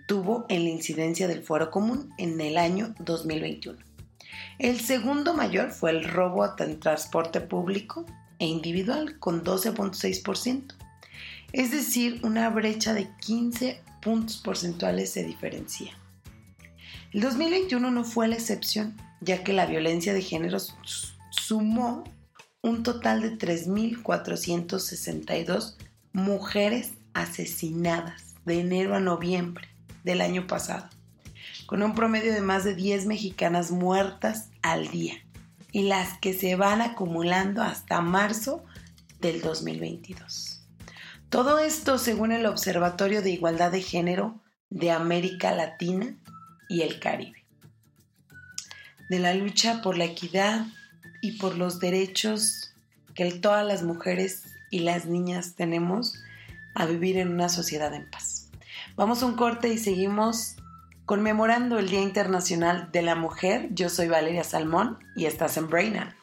tuvo 0.07 0.45
en 0.49 0.63
la 0.63 0.69
incidencia 0.69 1.27
del 1.27 1.43
fuero 1.43 1.71
común 1.71 2.09
en 2.17 2.39
el 2.41 2.57
año 2.57 2.95
2021. 2.99 3.79
El 4.59 4.79
segundo 4.79 5.33
mayor 5.33 5.71
fue 5.71 5.91
el 5.91 6.03
robo 6.03 6.45
en 6.57 6.79
transporte 6.79 7.41
público 7.41 8.05
e 8.39 8.45
individual 8.45 9.19
con 9.19 9.43
12.6% 9.43 10.80
es 11.53 11.71
decir, 11.71 12.19
una 12.23 12.49
brecha 12.49 12.93
de 12.93 13.07
15 13.19 13.81
puntos 14.01 14.37
porcentuales 14.37 15.11
se 15.11 15.23
diferencia. 15.23 15.97
El 17.13 17.21
2021 17.21 17.91
no 17.91 18.03
fue 18.03 18.27
la 18.27 18.35
excepción, 18.35 18.97
ya 19.19 19.43
que 19.43 19.53
la 19.53 19.65
violencia 19.65 20.13
de 20.13 20.21
género 20.21 20.59
sumó 21.29 22.03
un 22.61 22.83
total 22.83 23.21
de 23.21 23.37
3.462 23.37 25.77
mujeres 26.13 26.91
asesinadas 27.13 28.35
de 28.45 28.61
enero 28.61 28.95
a 28.95 28.99
noviembre 28.99 29.67
del 30.03 30.21
año 30.21 30.47
pasado, 30.47 30.89
con 31.65 31.83
un 31.83 31.93
promedio 31.95 32.33
de 32.33 32.41
más 32.41 32.63
de 32.63 32.75
10 32.75 33.07
mexicanas 33.07 33.71
muertas 33.71 34.49
al 34.61 34.89
día, 34.89 35.15
y 35.71 35.83
las 35.83 36.17
que 36.19 36.33
se 36.33 36.55
van 36.55 36.81
acumulando 36.81 37.61
hasta 37.61 38.01
marzo 38.01 38.63
del 39.19 39.41
2022. 39.41 40.60
Todo 41.31 41.59
esto 41.59 41.97
según 41.97 42.33
el 42.33 42.45
Observatorio 42.45 43.21
de 43.21 43.29
Igualdad 43.29 43.71
de 43.71 43.81
Género 43.81 44.41
de 44.69 44.91
América 44.91 45.53
Latina 45.53 46.17
y 46.67 46.81
el 46.81 46.99
Caribe. 46.99 47.45
De 49.09 49.17
la 49.17 49.33
lucha 49.33 49.81
por 49.81 49.97
la 49.97 50.03
equidad 50.03 50.65
y 51.21 51.37
por 51.37 51.57
los 51.57 51.79
derechos 51.79 52.73
que 53.15 53.31
todas 53.31 53.65
las 53.65 53.81
mujeres 53.81 54.43
y 54.71 54.79
las 54.79 55.05
niñas 55.05 55.55
tenemos 55.55 56.21
a 56.75 56.85
vivir 56.85 57.17
en 57.17 57.29
una 57.29 57.47
sociedad 57.47 57.93
en 57.93 58.09
paz. 58.11 58.49
Vamos 58.97 59.23
a 59.23 59.25
un 59.25 59.37
corte 59.37 59.69
y 59.69 59.77
seguimos 59.77 60.57
conmemorando 61.05 61.79
el 61.79 61.87
Día 61.87 62.01
Internacional 62.01 62.91
de 62.91 63.03
la 63.03 63.15
Mujer. 63.15 63.69
Yo 63.71 63.87
soy 63.87 64.09
Valeria 64.09 64.43
Salmón 64.43 64.99
y 65.15 65.27
estás 65.27 65.55
en 65.55 65.69
Braina. 65.69 66.17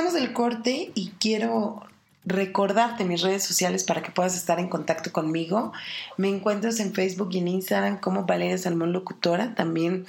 Estamos 0.00 0.18
del 0.18 0.32
corte 0.32 0.92
y 0.94 1.12
quiero 1.20 1.82
recordarte 2.24 3.04
mis 3.04 3.20
redes 3.20 3.44
sociales 3.44 3.84
para 3.84 4.00
que 4.00 4.10
puedas 4.10 4.34
estar 4.34 4.58
en 4.58 4.68
contacto 4.68 5.12
conmigo. 5.12 5.74
Me 6.16 6.30
encuentras 6.30 6.80
en 6.80 6.94
Facebook 6.94 7.28
y 7.32 7.40
en 7.40 7.48
Instagram 7.48 8.00
como 8.00 8.24
Valeria 8.24 8.56
Salmón 8.56 8.94
Locutora. 8.94 9.54
También 9.54 10.06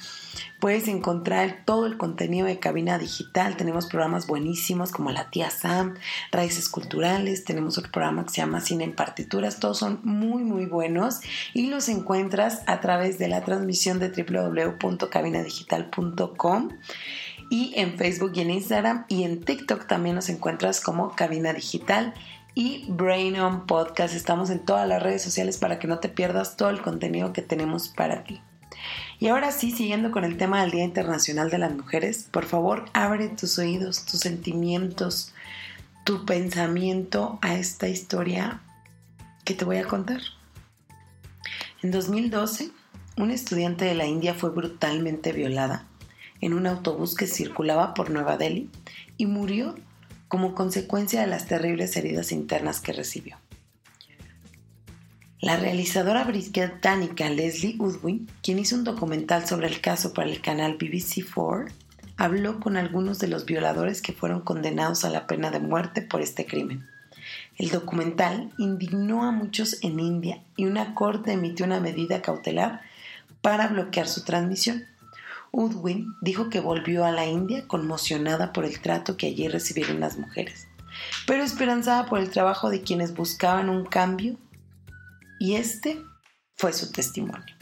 puedes 0.60 0.88
encontrar 0.88 1.64
todo 1.66 1.84
el 1.84 1.98
contenido 1.98 2.46
de 2.46 2.58
Cabina 2.58 2.98
Digital. 2.98 3.58
Tenemos 3.58 3.84
programas 3.84 4.26
buenísimos 4.26 4.92
como 4.92 5.10
La 5.10 5.28
Tía 5.28 5.50
Sam, 5.50 5.96
Raíces 6.30 6.70
Culturales. 6.70 7.44
Tenemos 7.44 7.76
otro 7.76 7.92
programa 7.92 8.24
que 8.24 8.30
se 8.30 8.38
llama 8.38 8.62
Cine 8.62 8.84
en 8.84 8.94
Partituras. 8.94 9.60
Todos 9.60 9.76
son 9.76 10.00
muy, 10.04 10.42
muy 10.42 10.64
buenos 10.64 11.20
y 11.52 11.66
los 11.66 11.90
encuentras 11.90 12.62
a 12.64 12.80
través 12.80 13.18
de 13.18 13.28
la 13.28 13.44
transmisión 13.44 13.98
de 13.98 14.08
www.cabinadigital.com 14.08 16.70
y 17.50 17.72
en 17.76 17.96
Facebook 17.96 18.32
y 18.34 18.40
en 18.40 18.50
Instagram 18.50 19.04
y 19.08 19.24
en 19.24 19.42
TikTok 19.42 19.86
también 19.86 20.16
nos 20.16 20.28
encuentras 20.28 20.80
como 20.80 21.14
Cabina 21.14 21.52
Digital 21.52 22.14
y 22.54 22.84
Brain 22.88 23.38
On 23.38 23.66
Podcast. 23.66 24.14
Estamos 24.14 24.50
en 24.50 24.60
todas 24.60 24.88
las 24.88 25.02
redes 25.02 25.22
sociales 25.22 25.58
para 25.58 25.78
que 25.78 25.88
no 25.88 25.98
te 25.98 26.08
pierdas 26.08 26.56
todo 26.56 26.70
el 26.70 26.82
contenido 26.82 27.32
que 27.32 27.42
tenemos 27.42 27.88
para 27.88 28.24
ti. 28.24 28.40
Y 29.18 29.28
ahora 29.28 29.52
sí, 29.52 29.70
siguiendo 29.70 30.10
con 30.10 30.24
el 30.24 30.36
tema 30.36 30.62
del 30.62 30.72
Día 30.72 30.84
Internacional 30.84 31.50
de 31.50 31.58
las 31.58 31.74
Mujeres, 31.74 32.28
por 32.30 32.44
favor 32.44 32.86
abre 32.92 33.28
tus 33.28 33.58
oídos, 33.58 34.04
tus 34.04 34.20
sentimientos, 34.20 35.32
tu 36.04 36.24
pensamiento 36.24 37.38
a 37.40 37.54
esta 37.54 37.88
historia 37.88 38.60
que 39.44 39.54
te 39.54 39.64
voy 39.64 39.76
a 39.76 39.86
contar. 39.86 40.20
En 41.82 41.90
2012, 41.90 42.70
un 43.16 43.30
estudiante 43.30 43.84
de 43.84 43.94
la 43.94 44.06
India 44.06 44.34
fue 44.34 44.50
brutalmente 44.50 45.32
violada 45.32 45.86
en 46.42 46.52
un 46.52 46.66
autobús 46.66 47.14
que 47.14 47.26
circulaba 47.26 47.94
por 47.94 48.10
Nueva 48.10 48.36
Delhi 48.36 48.68
y 49.16 49.24
murió 49.24 49.74
como 50.28 50.54
consecuencia 50.54 51.22
de 51.22 51.26
las 51.28 51.46
terribles 51.46 51.96
heridas 51.96 52.32
internas 52.32 52.80
que 52.80 52.92
recibió. 52.92 53.38
La 55.40 55.56
realizadora 55.56 56.24
británica 56.24 57.28
Leslie 57.28 57.76
Udwin, 57.78 58.28
quien 58.42 58.58
hizo 58.58 58.76
un 58.76 58.84
documental 58.84 59.46
sobre 59.46 59.66
el 59.66 59.80
caso 59.80 60.12
para 60.12 60.30
el 60.30 60.40
canal 60.40 60.78
BBC4, 60.78 61.72
habló 62.16 62.60
con 62.60 62.76
algunos 62.76 63.18
de 63.18 63.28
los 63.28 63.44
violadores 63.44 64.02
que 64.02 64.12
fueron 64.12 64.42
condenados 64.42 65.04
a 65.04 65.10
la 65.10 65.26
pena 65.26 65.50
de 65.50 65.58
muerte 65.58 66.02
por 66.02 66.20
este 66.20 66.46
crimen. 66.46 66.86
El 67.56 67.70
documental 67.70 68.52
indignó 68.58 69.24
a 69.24 69.32
muchos 69.32 69.82
en 69.82 70.00
India 70.00 70.42
y 70.56 70.64
una 70.64 70.94
corte 70.94 71.32
emitió 71.32 71.66
una 71.66 71.80
medida 71.80 72.22
cautelar 72.22 72.80
para 73.40 73.68
bloquear 73.68 74.08
su 74.08 74.24
transmisión. 74.24 74.84
Udwin 75.52 76.14
dijo 76.22 76.48
que 76.48 76.60
volvió 76.60 77.04
a 77.04 77.12
la 77.12 77.26
India 77.26 77.68
conmocionada 77.68 78.52
por 78.52 78.64
el 78.64 78.80
trato 78.80 79.16
que 79.16 79.26
allí 79.26 79.48
recibieron 79.48 80.00
las 80.00 80.16
mujeres, 80.18 80.66
pero 81.26 81.44
esperanzada 81.44 82.06
por 82.06 82.18
el 82.18 82.30
trabajo 82.30 82.70
de 82.70 82.82
quienes 82.82 83.14
buscaban 83.14 83.68
un 83.68 83.84
cambio, 83.84 84.38
y 85.38 85.54
este 85.54 86.02
fue 86.56 86.72
su 86.72 86.90
testimonio. 86.90 87.54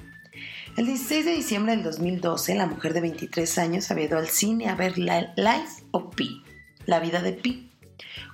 El 0.77 0.87
16 0.87 1.25
de 1.25 1.33
diciembre 1.33 1.73
del 1.73 1.83
2012, 1.83 2.55
la 2.55 2.67
mujer 2.67 2.95
de 2.95 3.01
23 3.01 3.59
años 3.59 3.91
había 3.91 4.05
ido 4.05 4.19
al 4.19 4.29
cine 4.29 4.69
a 4.69 4.77
ver 4.77 4.97
Life 4.99 5.85
of 5.91 6.15
Pi, 6.15 6.45
la 6.87 7.01
vida 7.01 7.21
de 7.21 7.33
Pi, 7.33 7.73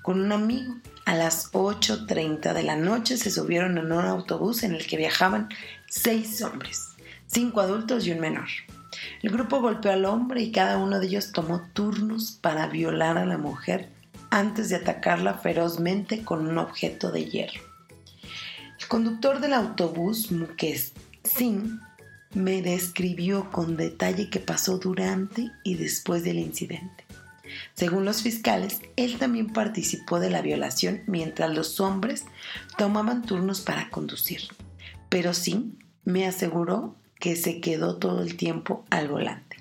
con 0.02 0.20
un 0.20 0.32
amigo. 0.32 0.76
A 1.06 1.14
las 1.14 1.52
8.30 1.52 2.52
de 2.52 2.62
la 2.64 2.76
noche 2.76 3.16
se 3.16 3.30
subieron 3.30 3.78
en 3.78 3.92
un 3.92 4.04
autobús 4.04 4.64
en 4.64 4.74
el 4.74 4.86
que 4.86 4.96
viajaban 4.96 5.48
seis 5.88 6.42
hombres, 6.42 6.88
cinco 7.26 7.60
adultos 7.60 8.06
y 8.06 8.12
un 8.12 8.18
menor. 8.18 8.48
El 9.22 9.30
grupo 9.30 9.60
golpeó 9.60 9.92
al 9.92 10.04
hombre 10.04 10.42
y 10.42 10.52
cada 10.52 10.78
uno 10.78 10.98
de 10.98 11.06
ellos 11.06 11.32
tomó 11.32 11.62
turnos 11.72 12.32
para 12.32 12.66
violar 12.66 13.18
a 13.18 13.26
la 13.26 13.38
mujer 13.38 13.90
antes 14.30 14.68
de 14.68 14.76
atacarla 14.76 15.34
ferozmente 15.34 16.22
con 16.24 16.46
un 16.46 16.58
objeto 16.58 17.10
de 17.10 17.24
hierro. 17.24 17.62
El 18.80 18.88
conductor 18.88 19.40
del 19.40 19.54
autobús, 19.54 20.30
Mukesh 20.30 20.92
Singh, 21.24 21.80
me 22.34 22.60
describió 22.60 23.50
con 23.50 23.76
detalle 23.76 24.28
qué 24.28 24.40
pasó 24.40 24.78
durante 24.78 25.50
y 25.64 25.76
después 25.76 26.22
del 26.22 26.38
incidente. 26.38 27.04
Según 27.74 28.04
los 28.04 28.22
fiscales, 28.22 28.80
él 28.96 29.18
también 29.18 29.52
participó 29.52 30.20
de 30.20 30.30
la 30.30 30.42
violación 30.42 31.02
mientras 31.06 31.54
los 31.54 31.80
hombres 31.80 32.24
tomaban 32.76 33.22
turnos 33.22 33.60
para 33.60 33.88
conducir. 33.88 34.42
Pero 35.08 35.32
Singh 35.32 35.78
me 36.04 36.26
aseguró 36.26 36.96
que 37.18 37.36
se 37.36 37.60
quedó 37.60 37.96
todo 37.96 38.22
el 38.22 38.36
tiempo 38.36 38.84
al 38.90 39.08
volante. 39.08 39.56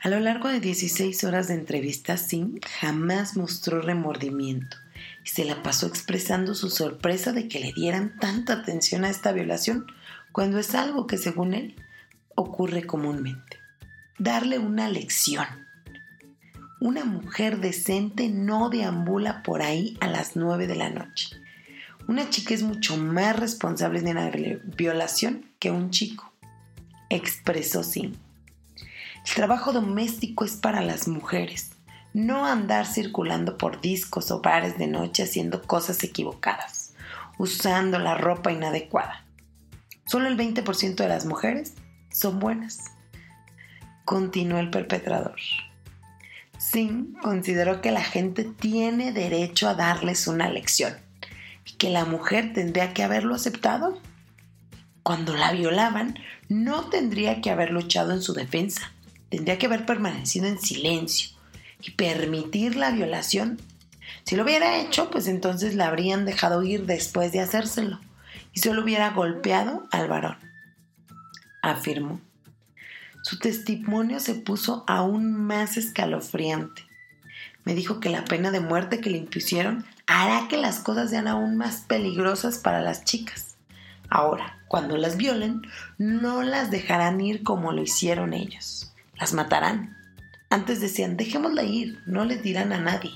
A 0.00 0.10
lo 0.10 0.20
largo 0.20 0.48
de 0.48 0.60
16 0.60 1.24
horas 1.24 1.48
de 1.48 1.54
entrevista, 1.54 2.18
Sim 2.18 2.60
jamás 2.78 3.36
mostró 3.36 3.80
remordimiento 3.80 4.76
y 5.24 5.28
se 5.28 5.46
la 5.46 5.62
pasó 5.62 5.86
expresando 5.86 6.54
su 6.54 6.68
sorpresa 6.68 7.32
de 7.32 7.48
que 7.48 7.58
le 7.58 7.72
dieran 7.72 8.18
tanta 8.20 8.52
atención 8.52 9.04
a 9.04 9.10
esta 9.10 9.32
violación 9.32 9.86
cuando 10.30 10.58
es 10.58 10.74
algo 10.74 11.06
que, 11.06 11.16
según 11.16 11.54
él, 11.54 11.76
ocurre 12.34 12.86
comúnmente. 12.86 13.58
Darle 14.18 14.58
una 14.58 14.88
lección. 14.88 15.46
Una 16.80 17.04
mujer 17.04 17.60
decente 17.60 18.28
no 18.28 18.68
deambula 18.68 19.42
por 19.42 19.62
ahí 19.62 19.96
a 20.00 20.08
las 20.08 20.36
9 20.36 20.66
de 20.66 20.76
la 20.76 20.90
noche. 20.90 21.30
Una 22.06 22.28
chica 22.28 22.52
es 22.52 22.62
mucho 22.62 22.98
más 22.98 23.34
responsable 23.38 24.02
de 24.02 24.10
una 24.10 24.30
violación 24.76 25.50
que 25.58 25.70
un 25.70 25.90
chico, 25.90 26.30
expresó 27.08 27.82
Sim. 27.82 28.12
El 29.26 29.34
trabajo 29.34 29.72
doméstico 29.72 30.44
es 30.44 30.52
para 30.56 30.82
las 30.82 31.08
mujeres, 31.08 31.70
no 32.12 32.44
andar 32.44 32.84
circulando 32.84 33.56
por 33.56 33.80
discos 33.80 34.30
o 34.30 34.42
bares 34.42 34.76
de 34.76 34.86
noche 34.86 35.22
haciendo 35.22 35.62
cosas 35.62 36.04
equivocadas, 36.04 36.92
usando 37.38 37.98
la 37.98 38.14
ropa 38.14 38.52
inadecuada. 38.52 39.24
Solo 40.04 40.28
el 40.28 40.36
20% 40.36 40.96
de 40.96 41.08
las 41.08 41.24
mujeres 41.24 41.72
son 42.12 42.38
buenas, 42.38 42.80
continuó 44.04 44.58
el 44.58 44.68
perpetrador. 44.68 45.40
Sim 46.58 47.14
consideró 47.22 47.80
que 47.80 47.92
la 47.92 48.02
gente 48.02 48.44
tiene 48.44 49.10
derecho 49.12 49.70
a 49.70 49.74
darles 49.74 50.26
una 50.26 50.50
lección 50.50 51.03
que 51.72 51.90
la 51.90 52.04
mujer 52.04 52.52
tendría 52.52 52.92
que 52.92 53.02
haberlo 53.02 53.34
aceptado. 53.34 53.98
Cuando 55.02 55.34
la 55.34 55.52
violaban, 55.52 56.18
no 56.48 56.88
tendría 56.88 57.40
que 57.40 57.50
haber 57.50 57.70
luchado 57.70 58.12
en 58.12 58.22
su 58.22 58.32
defensa, 58.32 58.92
tendría 59.30 59.58
que 59.58 59.66
haber 59.66 59.86
permanecido 59.86 60.46
en 60.46 60.58
silencio 60.58 61.30
y 61.80 61.92
permitir 61.92 62.76
la 62.76 62.90
violación. 62.90 63.60
Si 64.24 64.36
lo 64.36 64.44
hubiera 64.44 64.78
hecho, 64.78 65.10
pues 65.10 65.26
entonces 65.26 65.74
la 65.74 65.88
habrían 65.88 66.24
dejado 66.24 66.62
ir 66.62 66.86
después 66.86 67.32
de 67.32 67.40
hacérselo 67.40 68.00
y 68.52 68.60
solo 68.60 68.82
hubiera 68.82 69.10
golpeado 69.10 69.86
al 69.90 70.08
varón, 70.08 70.38
afirmó. 71.60 72.20
Su 73.22 73.38
testimonio 73.38 74.20
se 74.20 74.34
puso 74.34 74.84
aún 74.86 75.34
más 75.34 75.76
escalofriante. 75.76 76.83
Me 77.64 77.74
dijo 77.74 78.00
que 78.00 78.10
la 78.10 78.24
pena 78.24 78.50
de 78.50 78.60
muerte 78.60 79.00
que 79.00 79.10
le 79.10 79.18
impusieron 79.18 79.84
hará 80.06 80.48
que 80.48 80.56
las 80.56 80.80
cosas 80.80 81.10
sean 81.10 81.28
aún 81.28 81.56
más 81.56 81.82
peligrosas 81.88 82.58
para 82.58 82.80
las 82.80 83.04
chicas. 83.04 83.56
Ahora, 84.10 84.58
cuando 84.68 84.96
las 84.96 85.16
violen, 85.16 85.62
no 85.98 86.42
las 86.42 86.70
dejarán 86.70 87.20
ir 87.20 87.42
como 87.42 87.72
lo 87.72 87.82
hicieron 87.82 88.34
ellos. 88.34 88.92
Las 89.18 89.32
matarán. 89.32 89.96
Antes 90.50 90.80
decían, 90.80 91.16
dejémosla 91.16 91.62
ir, 91.64 92.00
no 92.06 92.24
les 92.24 92.42
dirán 92.42 92.72
a 92.72 92.78
nadie. 92.78 93.12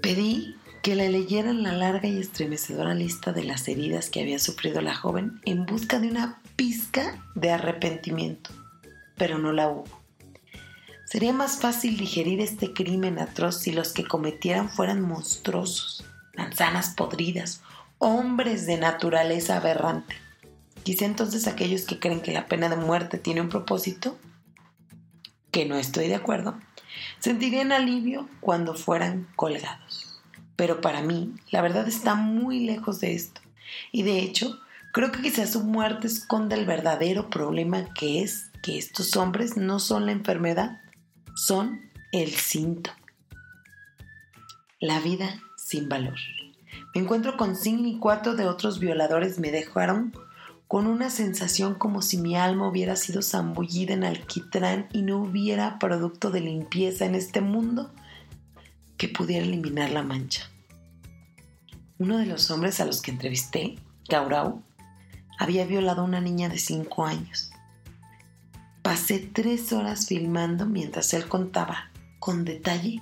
Pedí 0.00 0.56
que 0.82 0.96
le 0.96 1.10
leyeran 1.10 1.62
la 1.62 1.72
larga 1.72 2.08
y 2.08 2.18
estremecedora 2.18 2.94
lista 2.94 3.32
de 3.32 3.44
las 3.44 3.68
heridas 3.68 4.10
que 4.10 4.20
había 4.20 4.40
sufrido 4.40 4.80
la 4.80 4.96
joven 4.96 5.40
en 5.44 5.64
busca 5.64 6.00
de 6.00 6.08
una 6.08 6.40
pizca 6.56 7.22
de 7.36 7.52
arrepentimiento, 7.52 8.50
pero 9.16 9.38
no 9.38 9.52
la 9.52 9.68
hubo. 9.68 10.01
Sería 11.12 11.34
más 11.34 11.58
fácil 11.58 11.98
digerir 11.98 12.40
este 12.40 12.72
crimen 12.72 13.18
atroz 13.18 13.60
si 13.60 13.70
los 13.70 13.92
que 13.92 14.02
cometieran 14.02 14.70
fueran 14.70 15.02
monstruosos, 15.02 16.06
manzanas 16.38 16.94
podridas, 16.94 17.60
hombres 17.98 18.64
de 18.64 18.78
naturaleza 18.78 19.58
aberrante. 19.58 20.16
Quizá 20.84 21.04
entonces 21.04 21.46
aquellos 21.46 21.82
que 21.82 21.98
creen 21.98 22.22
que 22.22 22.32
la 22.32 22.46
pena 22.46 22.70
de 22.70 22.76
muerte 22.76 23.18
tiene 23.18 23.42
un 23.42 23.50
propósito, 23.50 24.16
que 25.50 25.66
no 25.66 25.76
estoy 25.76 26.08
de 26.08 26.14
acuerdo, 26.14 26.58
sentirían 27.18 27.72
alivio 27.72 28.26
cuando 28.40 28.74
fueran 28.74 29.28
colgados. 29.36 30.18
Pero 30.56 30.80
para 30.80 31.02
mí, 31.02 31.34
la 31.50 31.60
verdad 31.60 31.86
está 31.88 32.14
muy 32.14 32.60
lejos 32.60 33.00
de 33.00 33.12
esto. 33.12 33.42
Y 33.90 34.02
de 34.04 34.20
hecho, 34.20 34.58
creo 34.94 35.12
que 35.12 35.20
quizás 35.20 35.52
su 35.52 35.62
muerte 35.62 36.06
esconde 36.06 36.54
el 36.56 36.64
verdadero 36.64 37.28
problema 37.28 37.92
que 37.92 38.22
es 38.22 38.50
que 38.62 38.78
estos 38.78 39.14
hombres 39.18 39.58
no 39.58 39.78
son 39.78 40.06
la 40.06 40.12
enfermedad, 40.12 40.78
son 41.34 41.90
el 42.12 42.30
síntoma. 42.30 42.96
La 44.80 45.00
vida 45.00 45.40
sin 45.56 45.88
valor. 45.88 46.18
Me 46.94 47.00
encuentro 47.00 47.36
con 47.36 47.56
cinco 47.56 47.86
y 47.86 47.98
cuatro 47.98 48.34
de 48.34 48.46
otros 48.46 48.78
violadores 48.78 49.38
me 49.38 49.50
dejaron 49.50 50.12
con 50.68 50.86
una 50.86 51.10
sensación 51.10 51.74
como 51.74 52.00
si 52.00 52.16
mi 52.16 52.34
alma 52.34 52.66
hubiera 52.66 52.96
sido 52.96 53.22
zambullida 53.22 53.92
en 53.94 54.04
alquitrán 54.04 54.88
y 54.92 55.02
no 55.02 55.18
hubiera 55.18 55.78
producto 55.78 56.30
de 56.30 56.40
limpieza 56.40 57.04
en 57.04 57.14
este 57.14 57.40
mundo 57.40 57.92
que 58.96 59.08
pudiera 59.08 59.44
eliminar 59.44 59.90
la 59.90 60.02
mancha. 60.02 60.50
Uno 61.98 62.18
de 62.18 62.26
los 62.26 62.50
hombres 62.50 62.80
a 62.80 62.86
los 62.86 63.02
que 63.02 63.10
entrevisté, 63.10 63.76
Gaurau, 64.08 64.62
había 65.38 65.66
violado 65.66 66.02
a 66.02 66.04
una 66.04 66.20
niña 66.20 66.48
de 66.48 66.58
5 66.58 67.04
años. 67.04 67.51
Pasé 68.82 69.20
tres 69.20 69.72
horas 69.72 70.06
filmando 70.06 70.66
mientras 70.66 71.14
él 71.14 71.28
contaba 71.28 71.90
con 72.18 72.44
detalle 72.44 73.00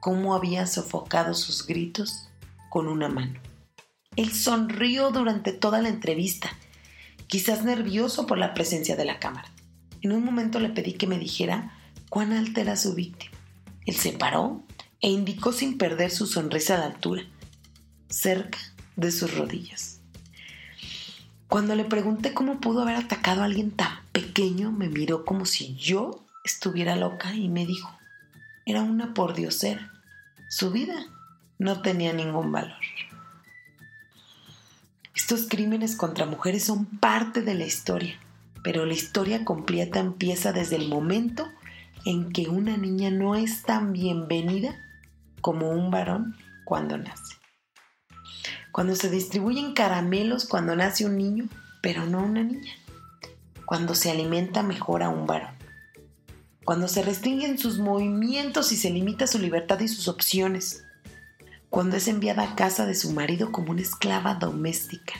cómo 0.00 0.34
había 0.34 0.66
sofocado 0.66 1.34
sus 1.34 1.66
gritos 1.66 2.30
con 2.70 2.88
una 2.88 3.08
mano. 3.08 3.38
Él 4.16 4.32
sonrió 4.32 5.10
durante 5.10 5.52
toda 5.52 5.82
la 5.82 5.90
entrevista, 5.90 6.50
quizás 7.26 7.64
nervioso 7.64 8.26
por 8.26 8.38
la 8.38 8.54
presencia 8.54 8.96
de 8.96 9.04
la 9.04 9.18
cámara. 9.18 9.50
En 10.00 10.12
un 10.12 10.24
momento 10.24 10.58
le 10.58 10.70
pedí 10.70 10.94
que 10.94 11.06
me 11.06 11.18
dijera 11.18 11.76
cuán 12.08 12.32
alta 12.32 12.62
era 12.62 12.76
su 12.76 12.94
víctima. 12.94 13.36
Él 13.84 13.96
se 13.96 14.12
paró 14.12 14.62
e 15.00 15.10
indicó 15.10 15.52
sin 15.52 15.76
perder 15.76 16.10
su 16.10 16.26
sonrisa 16.26 16.78
de 16.78 16.84
altura, 16.84 17.22
cerca 18.08 18.58
de 18.96 19.10
sus 19.12 19.36
rodillas. 19.36 19.99
Cuando 21.50 21.74
le 21.74 21.84
pregunté 21.84 22.32
cómo 22.32 22.60
pudo 22.60 22.82
haber 22.82 22.94
atacado 22.94 23.42
a 23.42 23.46
alguien 23.46 23.72
tan 23.72 23.98
pequeño, 24.12 24.70
me 24.70 24.88
miró 24.88 25.24
como 25.24 25.46
si 25.46 25.74
yo 25.74 26.24
estuviera 26.44 26.94
loca 26.94 27.34
y 27.34 27.48
me 27.48 27.66
dijo, 27.66 27.90
era 28.66 28.82
una 28.82 29.14
pordiosera. 29.14 29.90
Su 30.48 30.70
vida 30.70 30.94
no 31.58 31.82
tenía 31.82 32.12
ningún 32.12 32.52
valor. 32.52 32.78
Estos 35.16 35.48
crímenes 35.48 35.96
contra 35.96 36.24
mujeres 36.24 36.62
son 36.62 36.86
parte 36.86 37.42
de 37.42 37.54
la 37.54 37.66
historia, 37.66 38.16
pero 38.62 38.86
la 38.86 38.94
historia 38.94 39.44
completa 39.44 39.98
empieza 39.98 40.52
desde 40.52 40.76
el 40.76 40.88
momento 40.88 41.48
en 42.04 42.30
que 42.30 42.48
una 42.48 42.76
niña 42.76 43.10
no 43.10 43.34
es 43.34 43.64
tan 43.64 43.92
bienvenida 43.92 44.78
como 45.40 45.70
un 45.70 45.90
varón 45.90 46.36
cuando 46.64 46.96
nace. 46.96 47.39
Cuando 48.72 48.94
se 48.94 49.10
distribuyen 49.10 49.74
caramelos 49.74 50.46
cuando 50.46 50.76
nace 50.76 51.04
un 51.04 51.16
niño, 51.16 51.48
pero 51.82 52.06
no 52.06 52.22
una 52.22 52.44
niña. 52.44 52.72
Cuando 53.64 53.94
se 53.94 54.10
alimenta 54.10 54.62
mejor 54.62 55.02
a 55.02 55.08
un 55.08 55.26
varón. 55.26 55.54
Cuando 56.64 56.86
se 56.86 57.02
restringen 57.02 57.58
sus 57.58 57.78
movimientos 57.78 58.70
y 58.70 58.76
se 58.76 58.90
limita 58.90 59.26
su 59.26 59.38
libertad 59.38 59.80
y 59.80 59.88
sus 59.88 60.06
opciones. 60.08 60.84
Cuando 61.68 61.96
es 61.96 62.06
enviada 62.06 62.42
a 62.42 62.54
casa 62.54 62.86
de 62.86 62.94
su 62.94 63.12
marido 63.12 63.50
como 63.50 63.72
una 63.72 63.82
esclava 63.82 64.34
doméstica. 64.34 65.14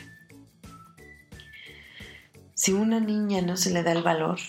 Si 2.53 2.73
una 2.73 2.99
niña 2.99 3.41
no 3.41 3.57
se 3.57 3.71
le 3.71 3.83
da 3.83 3.91
el 3.91 4.03
valor, 4.03 4.39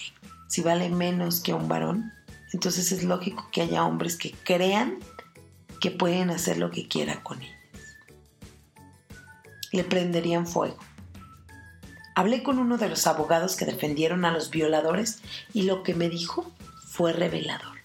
si 0.49 0.61
vale 0.61 0.91
menos 0.91 1.41
que 1.41 1.55
un 1.55 1.67
varón, 1.67 2.13
entonces 2.53 2.93
es 2.93 3.05
lógico 3.05 3.49
que 3.51 3.63
haya 3.63 3.85
hombres 3.85 4.17
que 4.17 4.33
crean 4.33 4.99
que 5.81 5.91
pueden 5.91 6.31
hacer 6.31 6.59
lo 6.59 6.71
que 6.71 6.87
quieran 6.87 7.23
con 7.23 7.41
ellas. 7.43 7.62
Le 9.73 9.85
prenderían 9.85 10.47
fuego. 10.47 10.79
Hablé 12.15 12.43
con 12.43 12.59
uno 12.59 12.77
de 12.77 12.89
los 12.89 13.07
abogados 13.07 13.57
que 13.57 13.65
defendieron 13.65 14.25
a 14.25 14.33
los 14.33 14.51
violadores 14.51 15.21
y 15.55 15.63
lo 15.63 15.83
que 15.83 15.95
me 15.95 16.09
dijo 16.09 16.53
fue 16.87 17.13
revelador. 17.13 17.79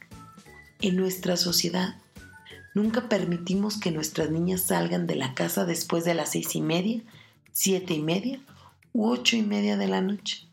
En 0.82 0.98
nuestra 0.98 1.38
sociedad 1.38 1.96
nunca 2.74 3.10
permitimos 3.10 3.80
que 3.80 3.92
nuestras 3.92 4.30
niñas 4.30 4.62
salgan 4.62 5.08
de 5.08 5.16
la 5.16 5.34
casa 5.34 5.66
después 5.66 6.04
de 6.04 6.14
las 6.14 6.32
seis 6.32 6.56
y 6.56 6.62
media, 6.62 7.02
siete 7.52 7.94
y 7.94 8.02
media 8.02 8.40
u 8.94 9.10
ocho 9.10 9.38
y 9.38 9.42
media 9.42 9.78
de 9.78 9.88
la 9.88 10.02
noche, 10.02 10.46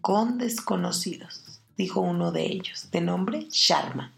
con 0.00 0.38
desconocidos, 0.38 1.60
dijo 1.76 2.00
uno 2.00 2.32
de 2.32 2.46
ellos, 2.46 2.90
de 2.90 3.00
nombre 3.00 3.48
Sharma. 3.50 4.12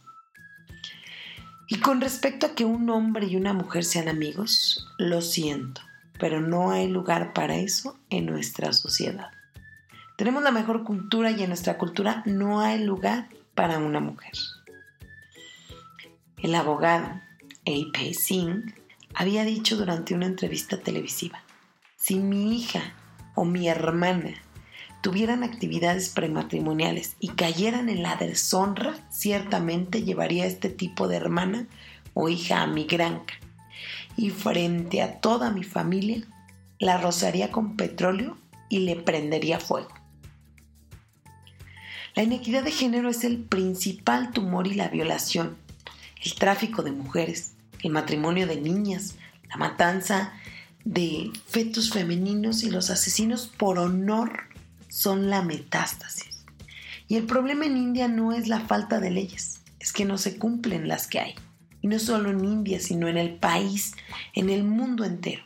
Y 1.69 1.81
con 1.81 2.01
respecto 2.01 2.47
a 2.47 2.55
que 2.55 2.65
un 2.65 2.91
hombre 2.91 3.27
y 3.27 3.37
una 3.37 3.53
mujer 3.53 3.85
sean 3.85 4.09
amigos, 4.09 4.87
lo 4.99 5.21
siento, 5.21 5.83
pero 6.19 6.41
no 6.41 6.71
hay 6.71 6.89
lugar 6.89 7.33
para 7.33 7.57
eso 7.57 7.99
en 8.11 8.27
nuestra 8.27 8.73
sociedad. 8.73 9.31
Tenemos 10.17 10.43
la 10.43 10.51
mejor 10.51 10.85
cultura 10.85 11.31
y 11.31 11.43
en 11.43 11.49
nuestra 11.49 11.79
cultura 11.79 12.23
no 12.27 12.61
hay 12.61 12.83
lugar 12.83 13.29
para 13.55 13.79
una 13.79 14.01
mujer. 14.01 14.33
El 16.43 16.55
abogado 16.55 17.21
A.P. 17.67 18.15
Singh 18.15 18.75
había 19.15 19.45
dicho 19.45 19.77
durante 19.77 20.15
una 20.15 20.27
entrevista 20.27 20.79
televisiva, 20.81 21.43
si 21.97 22.17
mi 22.17 22.57
hija 22.57 22.95
o 23.35 23.45
mi 23.45 23.69
hermana 23.69 24.35
tuvieran 25.03 25.45
actividades 25.45 26.09
prematrimoniales 26.09 27.17
y 27.21 27.29
cayeran 27.29 27.89
en 27.89 28.03
la 28.03 28.17
deshonra, 28.17 28.95
ciertamente 29.11 30.03
llevaría 30.03 30.45
a 30.45 30.49
este 30.49 30.69
tipo 30.69 31.09
de 31.09 31.17
hermana 31.17 31.67
o 32.15 32.29
hija 32.29 32.63
a 32.63 32.67
mi 32.67 32.85
granja 32.85 33.35
y 34.19 34.31
frente 34.31 35.01
a 35.01 35.21
toda 35.21 35.53
mi 35.53 35.63
familia 35.63 36.25
la 36.81 36.99
rozaría 36.99 37.53
con 37.53 37.77
petróleo 37.77 38.37
y 38.69 38.81
le 38.81 38.97
prendería 38.97 39.61
fuego. 39.61 39.95
La 42.17 42.25
inequidad 42.25 42.65
de 42.65 42.73
género 42.73 43.09
es 43.09 43.23
el 43.23 43.39
principal 43.39 44.33
tumor 44.33 44.67
y 44.67 44.75
la 44.75 44.89
violación, 44.89 45.57
el 46.25 46.35
tráfico 46.35 46.83
de 46.83 46.91
mujeres, 46.91 47.53
el 47.85 47.93
matrimonio 47.93 48.49
de 48.49 48.61
niñas, 48.61 49.15
la 49.49 49.57
matanza 49.57 50.33
de 50.85 51.31
fetos 51.47 51.93
femeninos 51.93 52.65
y 52.65 52.71
los 52.71 52.91
asesinos 52.91 53.47
por 53.47 53.79
honor 53.79 54.49
son 54.89 55.31
la 55.31 55.43
metástasis. 55.43 56.45
Y 57.07 57.15
el 57.15 57.25
problema 57.25 57.67
en 57.67 57.77
India 57.77 58.09
no 58.09 58.33
es 58.33 58.49
la 58.49 58.59
falta 58.59 58.99
de 58.99 59.13
leyes, 59.13 59.61
es 59.79 59.93
que 59.93 60.05
no 60.05 60.19
se 60.19 60.39
cumplen 60.39 60.89
las 60.89 61.07
que 61.07 61.21
hay. 61.21 61.35
No 61.89 61.99
solo 61.99 62.29
en 62.29 62.45
India, 62.45 62.81
sino 62.81 63.09
en 63.09 63.17
el 63.17 63.37
país, 63.37 63.95
en 64.35 64.51
el 64.51 64.63
mundo 64.63 65.05
entero. 65.05 65.43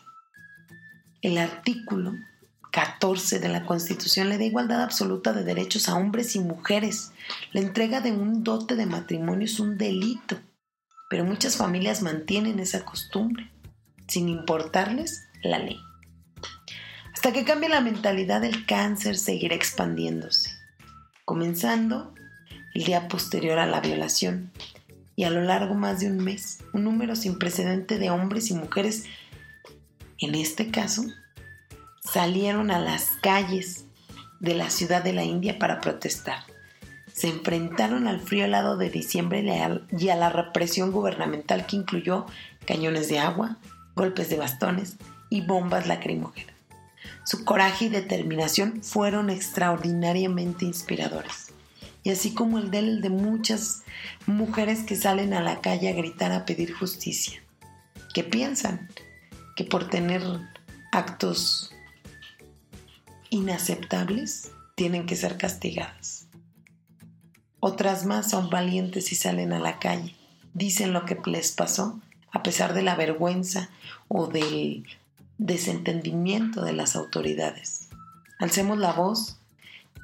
El 1.20 1.38
artículo 1.38 2.14
14 2.72 3.38
de 3.38 3.48
la 3.48 3.64
Constitución 3.64 4.28
le 4.28 4.38
da 4.38 4.44
igualdad 4.44 4.82
absoluta 4.82 5.32
de 5.32 5.44
derechos 5.44 5.88
a 5.88 5.94
hombres 5.94 6.34
y 6.34 6.40
mujeres. 6.40 7.12
La 7.52 7.60
entrega 7.60 8.00
de 8.00 8.10
un 8.10 8.42
dote 8.42 8.74
de 8.74 8.86
matrimonio 8.86 9.44
es 9.44 9.60
un 9.60 9.78
delito, 9.78 10.40
pero 11.08 11.24
muchas 11.24 11.56
familias 11.56 12.02
mantienen 12.02 12.58
esa 12.58 12.84
costumbre, 12.84 13.48
sin 14.08 14.28
importarles 14.28 15.28
la 15.44 15.60
ley. 15.60 15.78
Hasta 17.14 17.32
que 17.32 17.44
cambie 17.44 17.68
la 17.68 17.82
mentalidad, 17.82 18.42
el 18.42 18.66
cáncer 18.66 19.16
seguirá 19.16 19.54
expandiéndose, 19.54 20.50
comenzando 21.24 22.12
el 22.74 22.82
día 22.82 23.06
posterior 23.06 23.60
a 23.60 23.66
la 23.66 23.80
violación 23.80 24.50
y 25.22 25.24
a 25.24 25.30
lo 25.30 25.40
largo 25.40 25.76
más 25.76 26.00
de 26.00 26.08
un 26.08 26.16
mes, 26.16 26.58
un 26.72 26.82
número 26.82 27.14
sin 27.14 27.38
precedente 27.38 28.00
de 28.00 28.10
hombres 28.10 28.50
y 28.50 28.54
mujeres, 28.54 29.04
en 30.18 30.34
este 30.34 30.72
caso, 30.72 31.04
salieron 32.00 32.72
a 32.72 32.80
las 32.80 33.06
calles 33.22 33.84
de 34.40 34.56
la 34.56 34.68
ciudad 34.68 35.04
de 35.04 35.12
la 35.12 35.22
India 35.22 35.60
para 35.60 35.80
protestar. 35.80 36.42
Se 37.12 37.28
enfrentaron 37.28 38.08
al 38.08 38.18
frío 38.18 38.46
helado 38.46 38.76
de 38.76 38.90
diciembre 38.90 39.44
y 39.96 40.08
a 40.08 40.16
la 40.16 40.28
represión 40.28 40.90
gubernamental 40.90 41.66
que 41.66 41.76
incluyó 41.76 42.26
cañones 42.66 43.08
de 43.08 43.20
agua, 43.20 43.58
golpes 43.94 44.28
de 44.28 44.38
bastones 44.38 44.96
y 45.30 45.42
bombas 45.42 45.86
lacrimógenas. 45.86 46.56
Su 47.24 47.44
coraje 47.44 47.84
y 47.84 47.90
determinación 47.90 48.82
fueron 48.82 49.30
extraordinariamente 49.30 50.64
inspiradores. 50.64 51.51
Y 52.02 52.10
así 52.10 52.34
como 52.34 52.58
el 52.58 52.70
de, 52.70 52.78
el 52.78 53.00
de 53.00 53.10
muchas 53.10 53.82
mujeres 54.26 54.80
que 54.80 54.96
salen 54.96 55.34
a 55.34 55.40
la 55.40 55.60
calle 55.60 55.88
a 55.88 55.92
gritar 55.92 56.32
a 56.32 56.44
pedir 56.44 56.72
justicia, 56.74 57.42
que 58.12 58.24
piensan 58.24 58.88
que 59.56 59.64
por 59.64 59.88
tener 59.88 60.22
actos 60.90 61.72
inaceptables 63.30 64.50
tienen 64.74 65.06
que 65.06 65.16
ser 65.16 65.36
castigadas. 65.36 66.26
Otras 67.60 68.04
más 68.04 68.30
son 68.30 68.50
valientes 68.50 69.12
y 69.12 69.14
salen 69.14 69.52
a 69.52 69.60
la 69.60 69.78
calle, 69.78 70.16
dicen 70.52 70.92
lo 70.92 71.04
que 71.04 71.16
les 71.26 71.52
pasó 71.52 72.00
a 72.32 72.42
pesar 72.42 72.74
de 72.74 72.82
la 72.82 72.96
vergüenza 72.96 73.68
o 74.08 74.26
del 74.26 74.84
desentendimiento 75.38 76.64
de 76.64 76.72
las 76.72 76.96
autoridades. 76.96 77.88
Alcemos 78.38 78.78
la 78.78 78.92
voz 78.92 79.38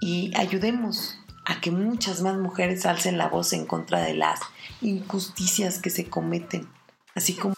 y 0.00 0.30
ayudemos 0.37 1.17
a 1.48 1.62
que 1.62 1.70
muchas 1.70 2.20
más 2.20 2.37
mujeres 2.37 2.84
alcen 2.84 3.16
la 3.16 3.28
voz 3.28 3.54
en 3.54 3.64
contra 3.64 4.02
de 4.02 4.12
las 4.12 4.38
injusticias 4.82 5.78
que 5.78 5.88
se 5.88 6.04
cometen, 6.04 6.68
así 7.14 7.32
como... 7.32 7.54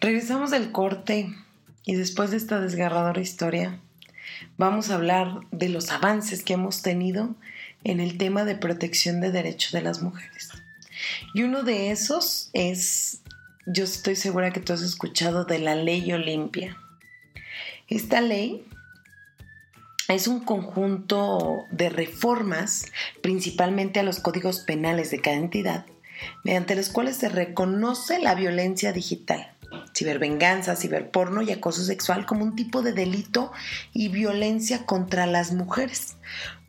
Regresamos 0.00 0.50
del 0.50 0.72
corte 0.72 1.32
y 1.84 1.94
después 1.94 2.32
de 2.32 2.36
esta 2.38 2.60
desgarradora 2.60 3.20
historia 3.20 3.80
vamos 4.58 4.90
a 4.90 4.96
hablar 4.96 5.42
de 5.52 5.68
los 5.68 5.92
avances 5.92 6.42
que 6.42 6.54
hemos 6.54 6.82
tenido 6.82 7.36
en 7.84 8.00
el 8.00 8.18
tema 8.18 8.44
de 8.44 8.56
protección 8.56 9.20
de 9.20 9.30
derechos 9.30 9.70
de 9.70 9.82
las 9.82 10.02
mujeres. 10.02 10.50
Y 11.34 11.44
uno 11.44 11.62
de 11.62 11.92
esos 11.92 12.50
es, 12.52 13.21
yo 13.66 13.84
estoy 13.84 14.16
segura 14.16 14.52
que 14.52 14.60
tú 14.60 14.72
has 14.72 14.82
escuchado 14.82 15.44
de 15.44 15.58
la 15.58 15.74
ley 15.74 16.12
Olimpia. 16.12 16.76
Esta 17.88 18.20
ley 18.20 18.66
es 20.08 20.26
un 20.26 20.40
conjunto 20.40 21.64
de 21.70 21.88
reformas, 21.88 22.86
principalmente 23.22 24.00
a 24.00 24.02
los 24.02 24.20
códigos 24.20 24.60
penales 24.60 25.10
de 25.10 25.20
cada 25.20 25.36
entidad, 25.36 25.86
mediante 26.44 26.74
los 26.74 26.88
cuales 26.88 27.16
se 27.16 27.28
reconoce 27.28 28.18
la 28.18 28.34
violencia 28.34 28.92
digital, 28.92 29.52
cibervenganza, 29.96 30.76
ciberporno 30.76 31.42
y 31.42 31.52
acoso 31.52 31.84
sexual 31.84 32.26
como 32.26 32.44
un 32.44 32.56
tipo 32.56 32.82
de 32.82 32.92
delito 32.92 33.52
y 33.92 34.08
violencia 34.08 34.86
contra 34.86 35.26
las 35.26 35.52
mujeres, 35.52 36.16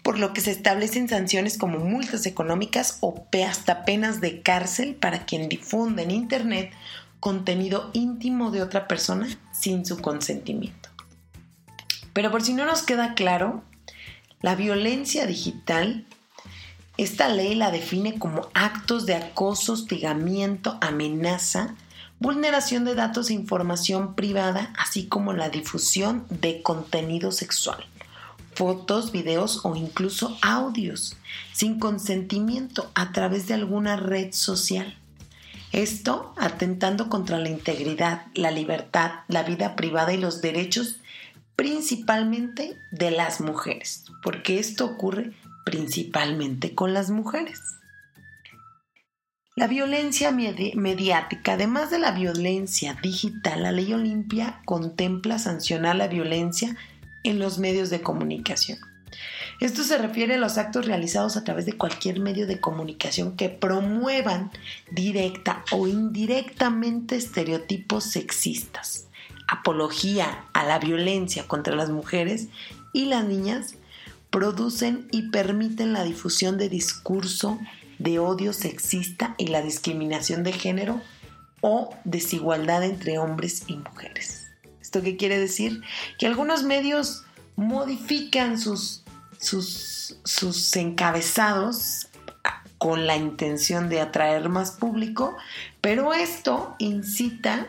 por 0.03 0.19
lo 0.19 0.33
que 0.33 0.41
se 0.41 0.51
establecen 0.51 1.09
sanciones 1.09 1.57
como 1.57 1.79
multas 1.79 2.25
económicas 2.25 2.97
o 2.99 3.25
hasta 3.47 3.85
penas 3.85 4.21
de 4.21 4.41
cárcel 4.41 4.95
para 4.95 5.25
quien 5.25 5.49
difunde 5.49 6.03
en 6.03 6.11
Internet 6.11 6.71
contenido 7.19 7.89
íntimo 7.93 8.51
de 8.51 8.61
otra 8.61 8.87
persona 8.87 9.27
sin 9.53 9.85
su 9.85 9.99
consentimiento. 9.99 10.89
Pero 12.11 12.31
por 12.31 12.43
si 12.43 12.53
no 12.53 12.65
nos 12.65 12.83
queda 12.83 13.15
claro, 13.15 13.63
la 14.41 14.55
violencia 14.55 15.25
digital, 15.25 16.05
esta 16.97 17.29
ley 17.29 17.55
la 17.55 17.71
define 17.71 18.19
como 18.19 18.49
actos 18.53 19.05
de 19.05 19.15
acoso, 19.15 19.71
hostigamiento, 19.71 20.77
amenaza, 20.81 21.75
vulneración 22.19 22.83
de 22.83 22.95
datos 22.95 23.29
e 23.29 23.33
información 23.33 24.15
privada, 24.15 24.73
así 24.77 25.07
como 25.07 25.31
la 25.31 25.49
difusión 25.49 26.25
de 26.29 26.61
contenido 26.61 27.31
sexual, 27.31 27.85
fotos, 28.55 29.11
videos 29.11 29.61
o 29.63 29.75
incluso 29.75 30.37
audios, 30.41 31.17
sin 31.53 31.79
consentimiento 31.79 32.91
a 32.95 33.11
través 33.11 33.47
de 33.47 33.53
alguna 33.53 33.95
red 33.95 34.31
social. 34.31 34.97
Esto 35.71 36.33
atentando 36.37 37.09
contra 37.09 37.39
la 37.39 37.49
integridad, 37.49 38.27
la 38.35 38.51
libertad, 38.51 39.21
la 39.27 39.43
vida 39.43 39.75
privada 39.75 40.13
y 40.13 40.17
los 40.17 40.41
derechos 40.41 40.99
principalmente 41.55 42.77
de 42.91 43.11
las 43.11 43.41
mujeres, 43.41 44.05
porque 44.21 44.59
esto 44.59 44.85
ocurre 44.85 45.33
principalmente 45.65 46.75
con 46.75 46.93
las 46.93 47.09
mujeres. 47.09 47.59
La 49.55 49.67
violencia 49.67 50.31
mediática, 50.31 51.53
además 51.53 51.91
de 51.91 51.99
la 51.99 52.11
violencia 52.11 52.97
digital, 53.03 53.61
la 53.61 53.71
ley 53.71 53.93
Olimpia 53.93 54.61
contempla 54.65 55.37
sancionar 55.37 55.95
la 55.95 56.07
violencia 56.07 56.75
en 57.23 57.39
los 57.39 57.57
medios 57.57 57.89
de 57.89 58.01
comunicación. 58.01 58.79
Esto 59.59 59.83
se 59.83 59.97
refiere 59.97 60.35
a 60.35 60.39
los 60.39 60.57
actos 60.57 60.85
realizados 60.85 61.37
a 61.37 61.43
través 61.43 61.65
de 61.65 61.77
cualquier 61.77 62.19
medio 62.19 62.47
de 62.47 62.59
comunicación 62.59 63.37
que 63.37 63.49
promuevan 63.49 64.51
directa 64.91 65.63
o 65.71 65.87
indirectamente 65.87 67.15
estereotipos 67.15 68.03
sexistas, 68.03 69.07
apología 69.47 70.45
a 70.53 70.65
la 70.65 70.79
violencia 70.79 71.47
contra 71.47 71.75
las 71.75 71.89
mujeres 71.89 72.47
y 72.91 73.05
las 73.05 73.25
niñas, 73.25 73.75
producen 74.29 75.07
y 75.11 75.29
permiten 75.29 75.93
la 75.93 76.03
difusión 76.03 76.57
de 76.57 76.67
discurso 76.67 77.59
de 77.99 78.19
odio 78.19 78.51
sexista 78.51 79.35
y 79.37 79.47
la 79.47 79.61
discriminación 79.61 80.43
de 80.43 80.53
género 80.53 81.01
o 81.61 81.95
desigualdad 82.03 82.83
entre 82.83 83.19
hombres 83.19 83.63
y 83.67 83.77
mujeres. 83.77 84.42
¿Esto 84.93 85.03
qué 85.03 85.17
quiere 85.17 85.39
decir? 85.39 85.81
Que 86.19 86.27
algunos 86.27 86.61
medios 86.61 87.23
modifican 87.55 88.59
sus, 88.59 89.03
sus, 89.39 90.19
sus 90.23 90.75
encabezados 90.75 92.09
con 92.77 93.07
la 93.07 93.17
intención 93.17 93.89
de 93.89 94.01
atraer 94.01 94.49
más 94.49 94.73
público, 94.73 95.35
pero 95.81 96.13
esto 96.13 96.75
incita 96.77 97.65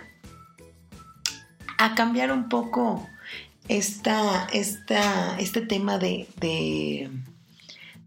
a 1.79 1.95
cambiar 1.95 2.31
un 2.31 2.51
poco 2.51 3.09
esta, 3.69 4.47
esta, 4.53 5.39
este 5.39 5.63
tema 5.63 5.97
de, 5.97 6.29
de, 6.37 7.11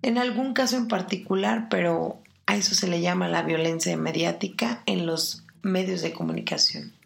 en 0.04 0.20
algún 0.20 0.54
caso 0.54 0.78
en 0.78 0.88
particular, 0.88 1.70
pero 1.72 2.22
a 2.46 2.56
eso 2.56 2.76
se 2.76 2.88
le 2.88 3.02
llama 3.02 3.28
la 3.28 3.42
violencia 3.42 3.98
mediática 3.98 4.84
en 4.86 5.08
los 5.08 5.44
medios 5.64 6.04
de 6.04 6.14
comunicación. 6.14 6.97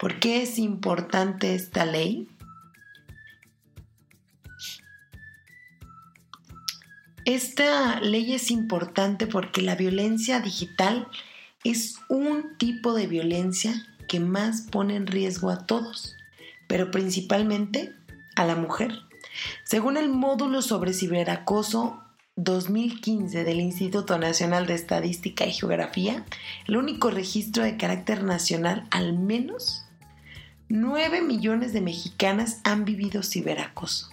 ¿Por 0.00 0.18
qué 0.18 0.42
es 0.42 0.58
importante 0.58 1.54
esta 1.54 1.84
ley? 1.84 2.26
Esta 7.26 8.00
ley 8.00 8.32
es 8.32 8.50
importante 8.50 9.26
porque 9.26 9.60
la 9.60 9.76
violencia 9.76 10.40
digital 10.40 11.06
es 11.64 11.96
un 12.08 12.56
tipo 12.56 12.94
de 12.94 13.08
violencia 13.08 13.86
que 14.08 14.20
más 14.20 14.62
pone 14.62 14.96
en 14.96 15.06
riesgo 15.06 15.50
a 15.50 15.66
todos, 15.66 16.16
pero 16.66 16.90
principalmente 16.90 17.92
a 18.36 18.46
la 18.46 18.56
mujer. 18.56 19.02
Según 19.64 19.98
el 19.98 20.08
módulo 20.08 20.62
sobre 20.62 20.94
ciberacoso 20.94 22.02
2015 22.36 23.44
del 23.44 23.60
Instituto 23.60 24.16
Nacional 24.16 24.66
de 24.66 24.76
Estadística 24.76 25.44
y 25.44 25.52
Geografía, 25.52 26.24
el 26.66 26.78
único 26.78 27.10
registro 27.10 27.64
de 27.64 27.76
carácter 27.76 28.24
nacional, 28.24 28.88
al 28.90 29.18
menos 29.18 29.84
9 30.72 31.20
millones 31.22 31.72
de 31.72 31.80
mexicanas 31.80 32.60
han 32.62 32.84
vivido 32.84 33.24
ciberacoso, 33.24 34.08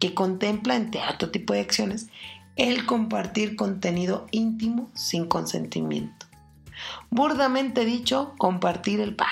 que 0.00 0.12
contempla, 0.12 0.74
entre 0.74 1.00
otro 1.08 1.30
tipo 1.30 1.52
de 1.52 1.60
acciones, 1.60 2.08
el 2.56 2.84
compartir 2.84 3.54
contenido 3.54 4.26
íntimo 4.32 4.90
sin 4.92 5.26
consentimiento. 5.26 6.26
Burdamente 7.10 7.84
dicho, 7.84 8.34
compartir 8.38 8.98
el 8.98 9.14
pan. 9.14 9.28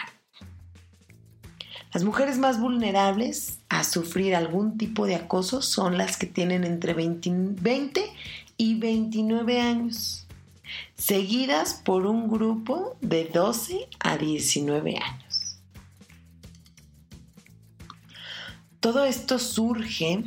Las 1.93 2.05
mujeres 2.05 2.39
más 2.39 2.61
vulnerables 2.61 3.59
a 3.69 3.83
sufrir 3.83 4.37
algún 4.37 4.79
tipo 4.79 5.05
de 5.05 5.17
acoso 5.17 5.63
son 5.63 5.99
las 5.99 6.17
que 6.17 6.27
tienen 6.27 6.63
entre 6.63 6.95
20, 6.95 8.13
y 8.57 8.79
29 8.79 9.61
años, 9.61 10.29
seguidas 10.97 11.75
por 11.75 12.07
un 12.07 12.29
grupo 12.29 12.97
de 13.01 13.25
12 13.25 13.89
a 13.99 14.17
19 14.17 14.97
años. 14.97 15.28
Todo 18.81 19.05
esto 19.05 19.39
surge 19.39 20.23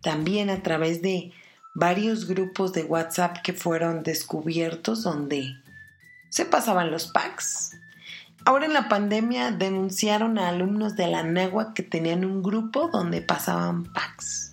también 0.00 0.50
a 0.50 0.62
través 0.62 1.00
de 1.00 1.32
varios 1.74 2.26
grupos 2.26 2.72
de 2.72 2.82
WhatsApp 2.82 3.38
que 3.42 3.52
fueron 3.52 4.02
descubiertos 4.02 5.04
donde 5.04 5.54
se 6.28 6.44
pasaban 6.44 6.90
los 6.90 7.06
packs. 7.06 7.76
Ahora 8.44 8.66
en 8.66 8.72
la 8.72 8.88
pandemia 8.88 9.52
denunciaron 9.52 10.38
a 10.38 10.48
alumnos 10.48 10.96
de 10.96 11.06
la 11.06 11.22
NAGUA 11.22 11.74
que 11.74 11.82
tenían 11.84 12.24
un 12.24 12.42
grupo 12.42 12.88
donde 12.88 13.20
pasaban 13.20 13.84
packs. 13.92 14.52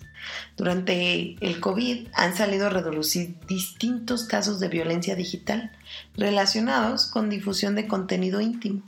Durante 0.56 1.36
el 1.40 1.60
COVID 1.60 2.08
han 2.14 2.36
salido 2.36 2.66
a 2.66 2.70
reducir 2.70 3.40
distintos 3.48 4.24
casos 4.24 4.60
de 4.60 4.68
violencia 4.68 5.16
digital 5.16 5.72
relacionados 6.16 7.06
con 7.06 7.28
difusión 7.28 7.74
de 7.74 7.88
contenido 7.88 8.40
íntimo. 8.40 8.82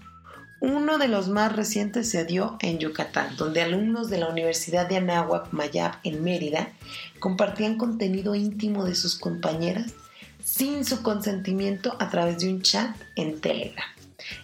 Uno 0.61 0.99
de 0.99 1.07
los 1.07 1.29
más 1.29 1.55
recientes 1.55 2.11
se 2.11 2.25
dio 2.25 2.57
en 2.61 2.79
Yucatán, 2.79 3.37
donde 3.37 3.62
alumnos 3.62 4.11
de 4.11 4.18
la 4.18 4.29
Universidad 4.29 4.88
de 4.88 4.97
Anáhuac 4.97 5.53
Mayab 5.53 5.99
en 6.03 6.25
Mérida 6.25 6.73
compartían 7.21 7.79
contenido 7.79 8.35
íntimo 8.35 8.85
de 8.85 8.97
sus 8.97 9.16
compañeras 9.16 9.94
sin 10.42 10.85
su 10.85 11.03
consentimiento 11.03 11.97
a 12.01 12.11
través 12.11 12.38
de 12.38 12.49
un 12.49 12.62
chat 12.62 12.97
en 13.14 13.40
Telegram. 13.40 13.87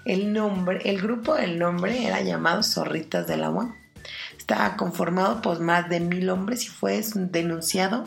El 0.05 0.33
nombre, 0.33 0.81
el 0.85 1.01
grupo 1.01 1.35
del 1.35 1.59
nombre 1.59 2.07
era 2.07 2.21
llamado 2.21 2.63
Zorritas 2.63 3.27
del 3.27 3.43
Agua. 3.43 3.75
Estaba 4.39 4.77
conformado 4.77 5.43
por 5.43 5.59
más 5.61 5.89
de 5.89 5.99
mil 5.99 6.31
hombres 6.31 6.65
y 6.67 6.69
fue 6.69 7.03
denunciado 7.15 8.07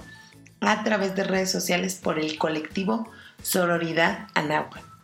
a 0.62 0.84
través 0.86 1.14
de 1.16 1.26
redes 1.26 1.52
sociales 1.52 1.96
por 1.96 2.20
el 2.20 2.38
colectivo 2.38 3.10
Sororidad 3.42 4.28
Anáhuac. 4.34 4.97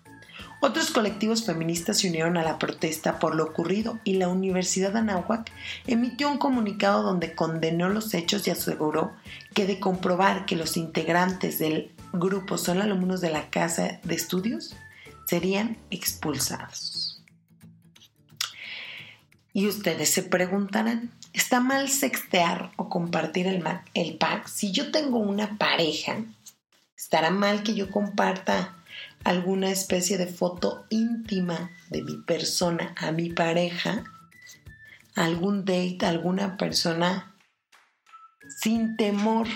Otros 0.66 0.92
colectivos 0.92 1.44
feministas 1.44 1.98
se 1.98 2.08
unieron 2.08 2.38
a 2.38 2.42
la 2.42 2.58
protesta 2.58 3.20
por 3.20 3.36
lo 3.36 3.44
ocurrido 3.44 4.00
y 4.06 4.14
la 4.14 4.30
Universidad 4.30 4.96
Anáhuac 4.96 5.52
emitió 5.88 6.32
un 6.32 6.38
comunicado 6.38 7.04
donde 7.04 7.36
condenó 7.36 7.90
los 7.90 8.14
hechos 8.14 8.48
y 8.48 8.52
aseguró 8.52 9.12
que 9.54 9.66
de 9.66 9.82
comprobar 9.82 10.46
que 10.46 10.56
los 10.56 10.78
integrantes 10.78 11.60
del 11.60 11.92
grupo 12.14 12.58
son 12.58 12.82
alumnos 12.82 13.20
de 13.20 13.30
la 13.30 13.50
casa 13.50 14.00
de 14.04 14.16
estudios, 14.16 14.74
serían 15.26 15.76
expulsados. 15.90 17.22
Y 19.52 19.68
ustedes 19.68 20.12
se 20.12 20.24
preguntarán, 20.24 21.12
¿está 21.34 21.60
mal 21.60 21.90
sextear 21.90 22.72
o 22.78 22.88
compartir 22.88 23.48
el, 23.48 23.62
el 23.96 24.18
pack? 24.18 24.48
Si 24.48 24.72
yo 24.72 24.92
tengo 24.92 25.18
una 25.18 25.58
pareja, 25.58 26.24
¿estará 26.96 27.32
mal 27.32 27.64
que 27.64 27.76
yo 27.76 27.92
comparta 27.92 28.78
alguna 29.24 29.70
especie 29.70 30.18
de 30.18 30.28
foto 30.28 30.86
íntima 30.90 31.72
de 31.90 32.04
mi 32.04 32.18
persona 32.18 32.94
a 32.98 33.12
mi 33.12 33.30
pareja? 33.30 34.04
¿Algún 35.16 35.66
date, 35.66 36.06
alguna 36.06 36.58
persona 36.58 37.36
sin 38.62 38.98
temor 38.98 39.48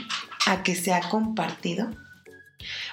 a 0.45 0.63
que 0.63 0.75
sea 0.75 1.01
compartido? 1.09 1.89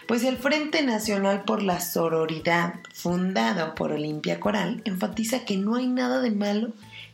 Pues 0.06 0.24
el 0.24 0.36
Frente 0.36 0.82
Nacional 0.82 1.44
por 1.44 1.62
la 1.62 1.80
Sororidad, 1.80 2.74
fundado 2.92 3.74
por 3.74 3.92
Olimpia 3.92 4.38
Coral, 4.38 4.82
enfatiza 4.84 5.44
que 5.44 5.56
no 5.56 5.76
hay 5.76 5.86
nada 5.86 6.20
de 6.20 6.30
malo 6.30 6.72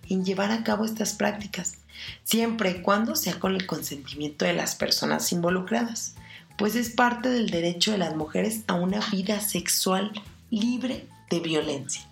en 0.09 0.25
llevar 0.25 0.51
a 0.51 0.65
cabo 0.65 0.85
estas 0.85 1.13
prácticas, 1.13 1.79
siempre 2.25 2.71
y 2.71 2.83
cuando 2.83 3.15
sea 3.15 3.39
con 3.39 3.55
el 3.55 3.67
consentimiento 3.67 4.45
de 4.45 4.55
las 4.55 4.75
personas 4.75 5.31
involucradas, 5.33 6.15
pues 6.61 6.77
es 6.77 6.91
parte 6.91 7.31
del 7.31 7.49
derecho 7.49 7.91
de 7.91 7.97
las 7.97 8.15
mujeres 8.15 8.65
a 8.67 8.75
una 8.75 9.01
vida 9.11 9.41
sexual 9.41 10.13
libre 10.51 11.09
de 11.31 11.41
violencia. 11.41 12.07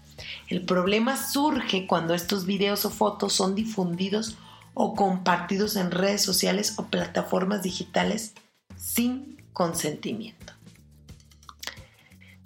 El 0.48 0.64
problema 0.64 1.22
surge 1.22 1.86
cuando 1.86 2.14
estos 2.14 2.46
videos 2.46 2.86
o 2.86 2.90
fotos 2.90 3.34
son 3.34 3.54
difundidos 3.54 4.38
o 4.72 4.94
compartidos 4.94 5.76
en 5.76 5.90
redes 5.90 6.22
sociales 6.22 6.78
o 6.78 6.86
plataformas 6.86 7.62
digitales 7.62 8.32
sin 8.74 9.36
consentimiento. 9.52 10.54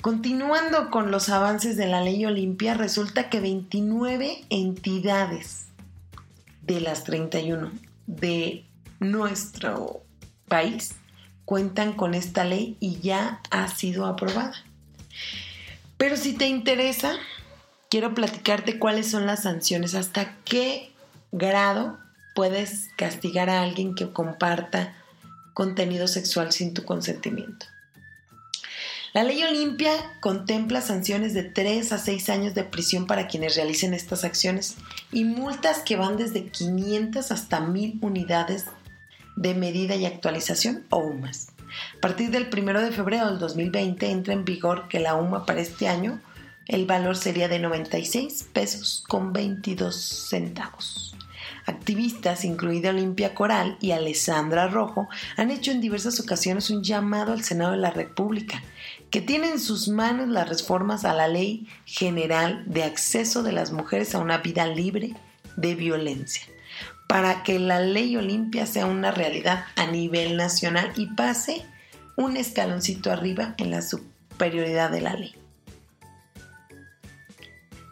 Continuando 0.01 0.91
con 0.91 1.13
los 1.13 1.29
avances 1.29 1.77
de 1.77 1.87
la 1.87 2.01
ley 2.01 2.27
Olimpia, 2.27 2.75
resulta 2.75 3.31
que 3.31 3.39
29 3.39 4.45
entidades 4.51 5.67
de 6.63 6.81
las 6.81 7.05
31 7.05 7.71
de 8.09 8.67
nuestro 8.99 10.03
país 10.49 10.97
cuentan 11.53 11.93
con 11.93 12.15
esta 12.15 12.45
ley 12.45 12.79
y 12.81 13.01
ya 13.01 13.43
ha 13.51 13.69
sido 13.69 14.07
aprobada. 14.07 14.55
Pero 15.99 16.17
si 16.17 16.33
te 16.33 16.47
interesa, 16.47 17.13
quiero 17.91 18.15
platicarte 18.15 18.79
cuáles 18.79 19.11
son 19.11 19.27
las 19.27 19.43
sanciones, 19.43 19.95
hasta 19.95 20.35
qué 20.47 20.93
grado 21.31 21.99
puedes 22.35 22.89
castigar 22.97 23.51
a 23.51 23.61
alguien 23.61 23.95
que 23.95 24.11
comparta 24.15 24.97
contenido 25.53 26.09
sexual 26.09 26.53
sin 26.53 26.73
tu 26.73 26.87
consentimiento. 26.87 27.67
La 29.13 29.23
ley 29.23 29.43
Olimpia 29.43 29.93
contempla 30.21 30.81
sanciones 30.81 31.35
de 31.35 31.43
3 31.43 31.93
a 31.93 31.99
6 31.99 32.31
años 32.31 32.55
de 32.55 32.65
prisión 32.65 33.07
para 33.07 33.27
quienes 33.27 33.57
realicen 33.57 33.93
estas 33.93 34.25
acciones 34.25 34.77
y 35.13 35.25
multas 35.25 35.81
que 35.81 35.97
van 35.97 36.17
desde 36.17 36.49
500 36.49 37.31
hasta 37.31 37.61
1000 37.61 37.99
unidades 38.01 38.65
de 39.37 39.55
medida 39.55 39.97
y 39.97 40.07
actualización 40.07 40.85
o 40.91 40.99
UMAS. 40.99 41.49
A 41.97 42.01
partir 42.01 42.31
del 42.31 42.49
1 42.53 42.81
de 42.81 42.93
febrero 42.93 43.27
del 43.27 43.39
2020 43.39 44.11
entra 44.11 44.35
en 44.35 44.45
vigor 44.45 44.89
que 44.89 45.01
la 45.01 45.15
UMA 45.15 45.47
para 45.47 45.61
este 45.61 45.89
año 45.89 46.21
el 46.67 46.87
valor 46.87 47.17
sería 47.17 47.49
de 47.49 47.59
96 47.59 48.49
pesos 48.53 49.05
con 49.09 49.33
22 49.33 49.97
centavos. 49.97 51.17
Activistas, 51.67 52.45
incluida 52.45 52.91
Olimpia 52.91 53.35
Coral 53.35 53.77
y 53.81 53.93
Alessandra 53.93 54.69
Rojo, 54.69 55.09
han 55.37 55.51
hecho 55.51 55.71
en 55.71 55.81
diversas 55.81 56.19
ocasiones 56.21 56.71
un 56.71 56.83
llamado 56.83 57.33
al 57.33 57.43
Senado 57.43 57.73
de 57.73 57.79
la 57.79 57.91
República, 57.91 58.63
que 59.11 59.21
tiene 59.21 59.51
en 59.51 59.61
sus 59.61 59.89
manos 59.89 60.29
las 60.29 60.49
reformas 60.49 61.05
a 61.05 61.15
la 61.15 61.29
Ley 61.29 61.69
General 61.85 62.65
de 62.67 62.85
Acceso 62.85 63.43
de 63.43 63.53
las 63.53 63.71
Mujeres 63.71 64.15
a 64.15 64.19
una 64.19 64.39
Vida 64.39 64.67
Libre 64.67 65.15
de 65.57 65.75
Violencia, 65.75 66.43
para 67.13 67.43
que 67.43 67.59
la 67.59 67.79
Ley 67.79 68.17
Olimpia 68.17 68.65
sea 68.65 68.87
una 68.87 69.11
realidad 69.11 69.67
a 69.77 69.87
nivel 69.87 70.39
nacional 70.39 70.95
y 70.97 71.09
pase 71.09 71.63
un 72.17 72.39
escaloncito 72.39 73.13
arriba 73.13 73.55
en 73.59 73.71
la 73.71 73.83
superioridad 73.83 74.91
de 74.91 75.03
la 75.03 75.13
ley. 75.13 75.35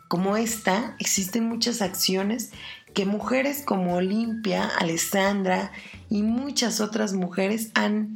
Como 0.08 0.38
esta, 0.38 0.96
existen 0.98 1.44
muchas 1.44 1.82
acciones 1.82 2.52
que 2.94 3.04
mujeres 3.04 3.62
como 3.62 3.96
Olimpia, 3.96 4.66
Alessandra 4.78 5.70
y 6.08 6.22
muchas 6.22 6.80
otras 6.80 7.12
mujeres 7.12 7.72
han 7.74 8.14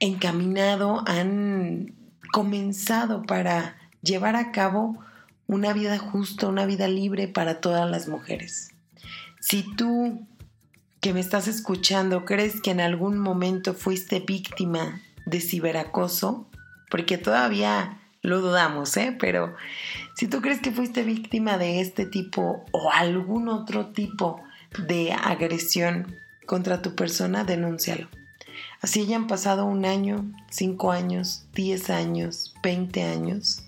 encaminado, 0.00 1.04
han 1.06 1.94
comenzado 2.32 3.20
para 3.24 3.76
llevar 4.00 4.34
a 4.34 4.50
cabo 4.50 4.98
una 5.46 5.74
vida 5.74 5.98
justa, 5.98 6.48
una 6.48 6.64
vida 6.64 6.88
libre 6.88 7.28
para 7.28 7.60
todas 7.60 7.90
las 7.90 8.08
mujeres. 8.08 8.73
Si 9.46 9.62
tú 9.62 10.26
que 11.02 11.12
me 11.12 11.20
estás 11.20 11.48
escuchando 11.48 12.24
crees 12.24 12.62
que 12.62 12.70
en 12.70 12.80
algún 12.80 13.18
momento 13.18 13.74
fuiste 13.74 14.20
víctima 14.20 15.02
de 15.26 15.42
ciberacoso, 15.42 16.48
porque 16.90 17.18
todavía 17.18 18.00
lo 18.22 18.40
dudamos, 18.40 18.96
¿eh? 18.96 19.14
Pero 19.20 19.54
si 20.16 20.28
tú 20.28 20.40
crees 20.40 20.60
que 20.60 20.72
fuiste 20.72 21.02
víctima 21.02 21.58
de 21.58 21.82
este 21.82 22.06
tipo 22.06 22.64
o 22.72 22.90
algún 22.90 23.50
otro 23.50 23.88
tipo 23.88 24.40
de 24.88 25.12
agresión 25.12 26.16
contra 26.46 26.80
tu 26.80 26.94
persona, 26.94 27.44
denúncialo. 27.44 28.08
Así 28.80 29.02
hayan 29.02 29.26
pasado 29.26 29.66
un 29.66 29.84
año, 29.84 30.24
cinco 30.48 30.90
años, 30.90 31.44
diez 31.52 31.90
años, 31.90 32.54
veinte 32.62 33.02
años, 33.02 33.62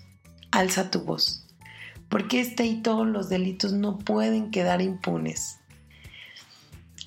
alza 0.49 0.89
tu 0.89 1.01
voz. 1.01 1.45
Porque 2.09 2.41
este 2.41 2.65
y 2.65 2.81
todos 2.81 3.05
los 3.05 3.29
delitos 3.29 3.73
no 3.73 3.99
pueden 3.99 4.49
quedar 4.49 4.81
impunes. 4.81 5.59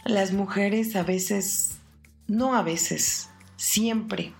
Las 0.04 0.32
mujeres 0.32 0.96
a 0.96 1.02
veces, 1.02 1.76
no 2.26 2.54
a 2.54 2.62
veces, 2.62 3.28
siempre 3.56 4.32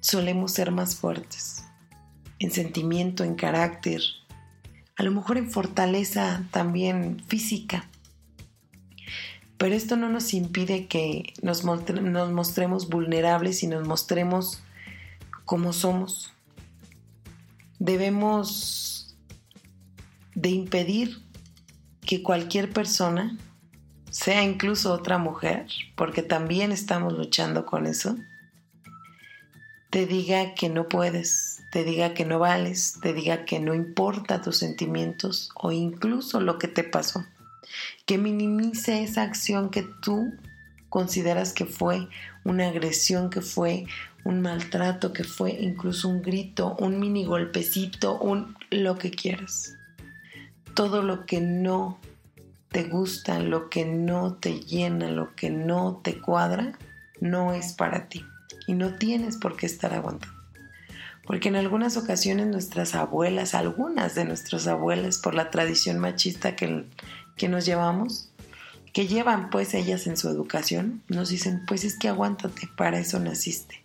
solemos 0.00 0.52
ser 0.52 0.70
más 0.70 0.96
fuertes 0.96 1.64
en 2.38 2.50
sentimiento, 2.50 3.24
en 3.24 3.34
carácter, 3.34 4.00
a 4.96 5.02
lo 5.02 5.10
mejor 5.10 5.38
en 5.38 5.50
fortaleza 5.50 6.44
también 6.50 7.22
física. 7.26 7.88
Pero 9.56 9.74
esto 9.74 9.96
no 9.96 10.08
nos 10.08 10.32
impide 10.32 10.86
que 10.86 11.34
nos, 11.42 11.64
nos 11.64 12.32
mostremos 12.32 12.88
vulnerables 12.88 13.62
y 13.62 13.66
nos 13.66 13.86
mostremos 13.86 14.62
como 15.44 15.72
somos. 15.72 16.32
Debemos 17.78 19.16
de 20.34 20.50
impedir 20.50 21.22
que 22.00 22.22
cualquier 22.22 22.70
persona, 22.70 23.36
sea 24.22 24.42
incluso 24.42 24.92
otra 24.92 25.16
mujer, 25.16 25.66
porque 25.96 26.22
también 26.22 26.72
estamos 26.72 27.14
luchando 27.14 27.64
con 27.64 27.86
eso, 27.86 28.18
te 29.88 30.04
diga 30.04 30.54
que 30.54 30.68
no 30.68 30.88
puedes, 30.88 31.62
te 31.72 31.84
diga 31.84 32.12
que 32.12 32.26
no 32.26 32.38
vales, 32.38 32.98
te 33.00 33.14
diga 33.14 33.46
que 33.46 33.60
no 33.60 33.72
importa 33.72 34.42
tus 34.42 34.58
sentimientos 34.58 35.48
o 35.54 35.72
incluso 35.72 36.38
lo 36.42 36.58
que 36.58 36.68
te 36.68 36.84
pasó. 36.84 37.24
Que 38.04 38.18
minimice 38.18 39.02
esa 39.02 39.22
acción 39.22 39.70
que 39.70 39.88
tú 40.02 40.34
consideras 40.90 41.54
que 41.54 41.64
fue 41.64 42.06
una 42.44 42.68
agresión, 42.68 43.30
que 43.30 43.40
fue 43.40 43.86
un 44.24 44.42
maltrato, 44.42 45.14
que 45.14 45.24
fue 45.24 45.52
incluso 45.52 46.10
un 46.10 46.20
grito, 46.20 46.76
un 46.78 47.00
mini 47.00 47.24
golpecito, 47.24 48.18
un 48.18 48.54
lo 48.70 48.98
que 48.98 49.12
quieras. 49.12 49.78
Todo 50.74 51.00
lo 51.00 51.24
que 51.24 51.40
no 51.40 51.98
te 52.70 52.84
gusta, 52.84 53.40
lo 53.40 53.68
que 53.68 53.84
no 53.84 54.34
te 54.34 54.60
llena, 54.60 55.10
lo 55.10 55.34
que 55.34 55.50
no 55.50 56.00
te 56.02 56.20
cuadra, 56.20 56.78
no 57.20 57.52
es 57.52 57.72
para 57.72 58.08
ti 58.08 58.24
y 58.66 58.74
no 58.74 58.94
tienes 58.94 59.36
por 59.36 59.56
qué 59.56 59.66
estar 59.66 59.92
aguantando. 59.92 60.36
Porque 61.26 61.48
en 61.48 61.56
algunas 61.56 61.96
ocasiones 61.96 62.46
nuestras 62.46 62.94
abuelas, 62.94 63.54
algunas 63.54 64.14
de 64.14 64.24
nuestras 64.24 64.66
abuelas, 64.66 65.18
por 65.18 65.34
la 65.34 65.50
tradición 65.50 65.98
machista 65.98 66.56
que, 66.56 66.86
que 67.36 67.48
nos 67.48 67.66
llevamos, 67.66 68.30
que 68.92 69.06
llevan 69.06 69.50
pues 69.50 69.74
ellas 69.74 70.06
en 70.06 70.16
su 70.16 70.28
educación, 70.28 71.02
nos 71.08 71.28
dicen, 71.28 71.62
pues 71.66 71.84
es 71.84 71.98
que 71.98 72.08
aguántate, 72.08 72.68
para 72.76 72.98
eso 72.98 73.20
naciste. 73.20 73.82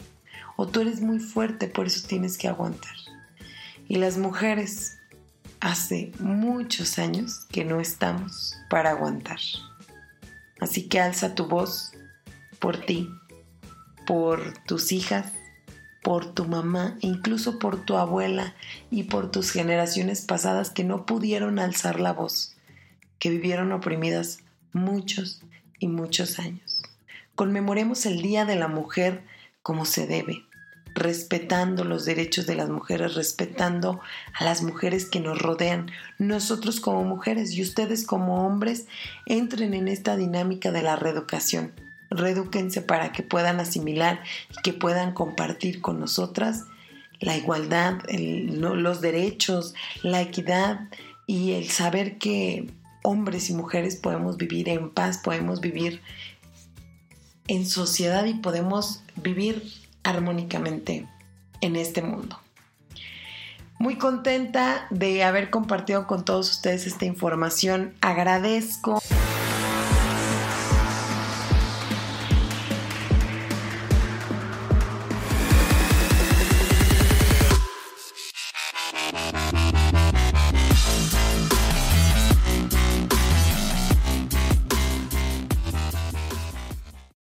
O 0.55 0.67
tú 0.67 0.81
eres 0.81 1.01
muy 1.01 1.19
fuerte, 1.19 1.67
por 1.67 1.87
eso 1.87 2.07
tienes 2.07 2.37
que 2.37 2.47
aguantar. 2.47 2.95
Y 3.87 3.97
las 3.97 4.17
mujeres 4.17 4.94
hace 5.65 6.11
muchos 6.19 6.99
años 6.99 7.47
que 7.51 7.65
no 7.65 7.79
estamos 7.79 8.55
para 8.69 8.91
aguantar. 8.91 9.39
Así 10.59 10.87
que 10.87 10.99
alza 10.99 11.33
tu 11.33 11.47
voz 11.47 11.91
por 12.59 12.77
ti, 12.77 13.09
por 14.05 14.53
tus 14.67 14.91
hijas, 14.91 15.31
por 16.03 16.31
tu 16.35 16.45
mamá, 16.45 16.97
incluso 17.01 17.57
por 17.57 17.83
tu 17.83 17.97
abuela 17.97 18.53
y 18.91 19.05
por 19.05 19.31
tus 19.31 19.49
generaciones 19.49 20.21
pasadas 20.21 20.69
que 20.69 20.83
no 20.83 21.07
pudieron 21.07 21.57
alzar 21.57 21.99
la 21.99 22.13
voz, 22.13 22.55
que 23.17 23.31
vivieron 23.31 23.71
oprimidas 23.71 24.41
muchos 24.71 25.41
y 25.79 25.87
muchos 25.87 26.37
años. 26.37 26.83
Conmemoremos 27.33 28.05
el 28.05 28.21
Día 28.21 28.45
de 28.45 28.55
la 28.55 28.67
Mujer 28.67 29.23
como 29.63 29.85
se 29.85 30.05
debe, 30.05 30.44
respetando 30.95 31.83
los 31.83 32.05
derechos 32.05 32.47
de 32.47 32.55
las 32.55 32.69
mujeres, 32.69 33.13
respetando 33.13 33.99
a 34.33 34.43
las 34.43 34.63
mujeres 34.63 35.05
que 35.05 35.19
nos 35.19 35.39
rodean. 35.39 35.91
Nosotros 36.17 36.79
como 36.79 37.03
mujeres 37.03 37.51
y 37.51 37.61
ustedes 37.61 38.07
como 38.07 38.47
hombres 38.47 38.87
entren 39.27 39.75
en 39.75 39.87
esta 39.87 40.15
dinámica 40.17 40.71
de 40.71 40.81
la 40.81 40.95
reeducación 40.95 41.73
redúquense 42.09 42.81
para 42.81 43.11
que 43.11 43.23
puedan 43.23 43.59
asimilar 43.59 44.23
y 44.51 44.61
que 44.61 44.73
puedan 44.73 45.13
compartir 45.13 45.81
con 45.81 45.99
nosotras 45.99 46.65
la 47.19 47.35
igualdad, 47.37 47.99
los 48.09 49.01
derechos, 49.01 49.73
la 50.03 50.21
equidad 50.21 50.89
y 51.27 51.53
el 51.53 51.69
saber 51.69 52.17
que 52.17 52.69
hombres 53.03 53.49
y 53.49 53.53
mujeres 53.53 53.95
podemos 53.95 54.37
vivir 54.37 54.69
en 54.69 54.89
paz, 54.89 55.19
podemos 55.23 55.61
vivir 55.61 56.01
en 57.47 57.65
sociedad 57.65 58.25
y 58.25 58.33
podemos 58.35 59.03
vivir 59.15 59.63
armónicamente 60.05 61.05
en 61.59 61.75
este 61.75 62.01
mundo. 62.01 62.39
Muy 63.77 63.97
contenta 63.97 64.87
de 64.89 65.23
haber 65.25 65.49
compartido 65.49 66.07
con 66.07 66.23
todos 66.23 66.49
ustedes 66.49 66.87
esta 66.87 67.03
información. 67.03 67.93
Agradezco 67.99 69.01